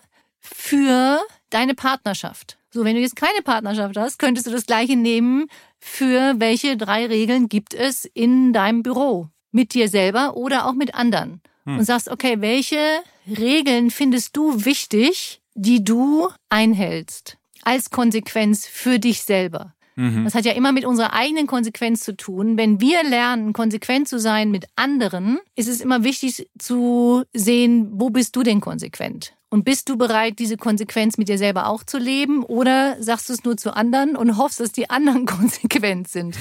für 0.54 1.20
deine 1.50 1.74
Partnerschaft. 1.74 2.58
So, 2.70 2.84
wenn 2.84 2.94
du 2.94 3.00
jetzt 3.00 3.16
keine 3.16 3.42
Partnerschaft 3.42 3.96
hast, 3.96 4.18
könntest 4.18 4.46
du 4.46 4.50
das 4.50 4.66
gleiche 4.66 4.96
nehmen 4.96 5.48
für 5.78 6.34
welche 6.38 6.76
drei 6.76 7.06
Regeln 7.06 7.48
gibt 7.48 7.72
es 7.72 8.04
in 8.04 8.52
deinem 8.52 8.82
Büro. 8.82 9.28
Mit 9.52 9.72
dir 9.72 9.88
selber 9.88 10.36
oder 10.36 10.66
auch 10.66 10.74
mit 10.74 10.94
anderen. 10.94 11.40
Hm. 11.64 11.78
Und 11.78 11.84
sagst, 11.84 12.10
okay, 12.10 12.40
welche 12.40 13.00
Regeln 13.26 13.90
findest 13.90 14.36
du 14.36 14.64
wichtig, 14.64 15.40
die 15.54 15.82
du 15.82 16.28
einhältst? 16.50 17.38
Als 17.62 17.90
Konsequenz 17.90 18.66
für 18.66 18.98
dich 18.98 19.22
selber. 19.22 19.74
Mhm. 19.96 20.24
Das 20.24 20.34
hat 20.34 20.44
ja 20.44 20.52
immer 20.52 20.72
mit 20.72 20.84
unserer 20.84 21.14
eigenen 21.14 21.46
Konsequenz 21.46 22.04
zu 22.04 22.16
tun. 22.16 22.58
Wenn 22.58 22.80
wir 22.80 23.02
lernen, 23.02 23.52
konsequent 23.52 24.08
zu 24.08 24.20
sein 24.20 24.50
mit 24.50 24.66
anderen, 24.76 25.38
ist 25.54 25.68
es 25.68 25.80
immer 25.80 26.04
wichtig 26.04 26.48
zu 26.58 27.24
sehen, 27.32 27.88
wo 27.92 28.10
bist 28.10 28.36
du 28.36 28.42
denn 28.42 28.60
konsequent? 28.60 29.32
Und 29.48 29.64
bist 29.64 29.88
du 29.88 29.96
bereit, 29.96 30.38
diese 30.38 30.56
Konsequenz 30.56 31.18
mit 31.18 31.28
dir 31.28 31.38
selber 31.38 31.68
auch 31.68 31.84
zu 31.84 31.98
leben? 31.98 32.42
Oder 32.42 33.00
sagst 33.02 33.28
du 33.28 33.32
es 33.32 33.44
nur 33.44 33.56
zu 33.56 33.74
anderen 33.74 34.16
und 34.16 34.36
hoffst, 34.36 34.60
dass 34.60 34.72
die 34.72 34.90
anderen 34.90 35.26
konsequent 35.26 36.08
sind? 36.08 36.36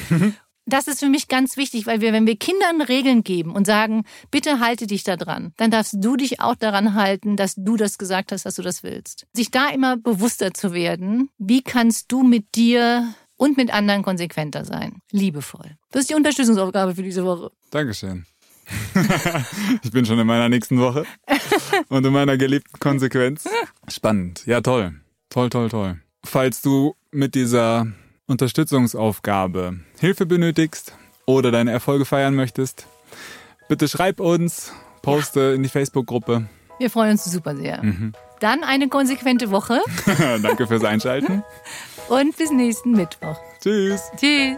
Das 0.68 0.88
ist 0.88 1.00
für 1.00 1.10
mich 1.10 1.28
ganz 1.28 1.58
wichtig, 1.58 1.86
weil 1.86 2.02
wir, 2.02 2.12
wenn 2.12 2.26
wir 2.26 2.38
Kindern 2.38 2.82
Regeln 2.82 3.24
geben 3.24 3.52
und 3.52 3.68
sagen, 3.68 4.04
bitte 4.32 4.60
halte 4.60 4.88
dich 4.88 5.04
da 5.04 5.16
dran, 5.16 5.54
dann 5.58 5.70
darfst 5.70 5.94
du 5.98 6.16
dich 6.16 6.40
auch 6.40 6.56
daran 6.56 6.96
halten, 6.96 7.38
dass 7.38 7.54
du 7.56 7.78
das 7.78 8.00
gesagt 8.00 8.32
hast, 8.32 8.48
dass 8.48 8.56
du 8.56 8.64
das 8.64 8.82
willst. 8.82 9.28
Sich 9.34 9.52
da 9.52 9.70
immer 9.70 9.96
bewusster 9.96 10.56
zu 10.56 10.74
werden, 10.74 11.30
wie 11.38 11.62
kannst 11.62 12.12
du 12.12 12.24
mit 12.24 12.56
dir 12.56 13.14
und 13.38 13.58
mit 13.58 13.72
anderen 13.72 14.02
konsequenter 14.02 14.66
sein. 14.66 15.02
Liebevoll. 15.12 15.78
Das 15.92 16.02
ist 16.02 16.10
die 16.10 16.16
Unterstützungsaufgabe 16.16 16.96
für 16.96 17.04
diese 17.04 17.26
Woche. 17.26 17.52
Dankeschön. 17.70 18.26
ich 19.84 19.92
bin 19.92 20.06
schon 20.06 20.20
in 20.20 20.28
meiner 20.28 20.50
nächsten 20.50 20.80
Woche 20.80 21.06
und 21.90 22.06
in 22.06 22.14
meiner 22.14 22.38
geliebten 22.38 22.80
Konsequenz. 22.80 23.48
Spannend. 23.88 24.44
Ja, 24.46 24.62
toll. 24.62 24.96
Toll, 25.30 25.50
toll, 25.50 25.70
toll. 25.70 26.00
Falls 26.24 26.62
du 26.62 26.96
mit 27.12 27.36
dieser 27.36 27.88
Unterstützungsaufgabe 28.28 29.80
Hilfe 30.00 30.26
benötigst 30.26 30.96
oder 31.26 31.52
deine 31.52 31.72
Erfolge 31.72 32.06
feiern 32.06 32.36
möchtest, 32.36 32.88
bitte 33.70 33.88
schreib 33.88 34.20
uns, 34.20 34.74
poste 35.02 35.40
ja. 35.40 35.54
in 35.54 35.64
die 35.64 35.70
Facebook-Gruppe. 35.70 36.48
Wir 36.80 36.90
freuen 36.90 37.12
uns 37.12 37.26
super 37.26 37.56
sehr. 37.56 37.84
Mhm. 37.84 38.14
Dann 38.40 38.64
eine 38.64 38.90
konsequente 38.90 39.52
Woche. 39.52 39.80
Danke 40.42 40.68
fürs 40.68 40.84
Einschalten. 40.84 41.44
Und 42.10 42.38
bis 42.38 42.52
nächsten 42.52 42.92
Mittwoch. 42.92 43.40
Tschüss. 43.62 44.02
Tschüss. 44.18 44.58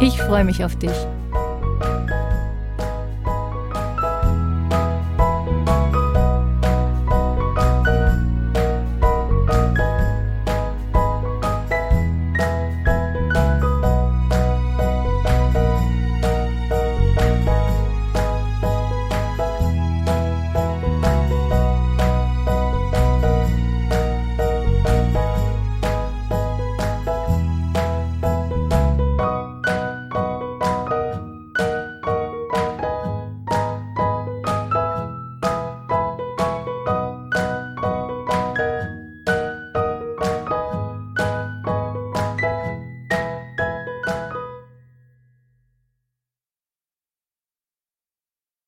Ich 0.00 0.20
freue 0.22 0.44
mich 0.44 0.64
auf 0.64 0.76
dich. 0.76 0.92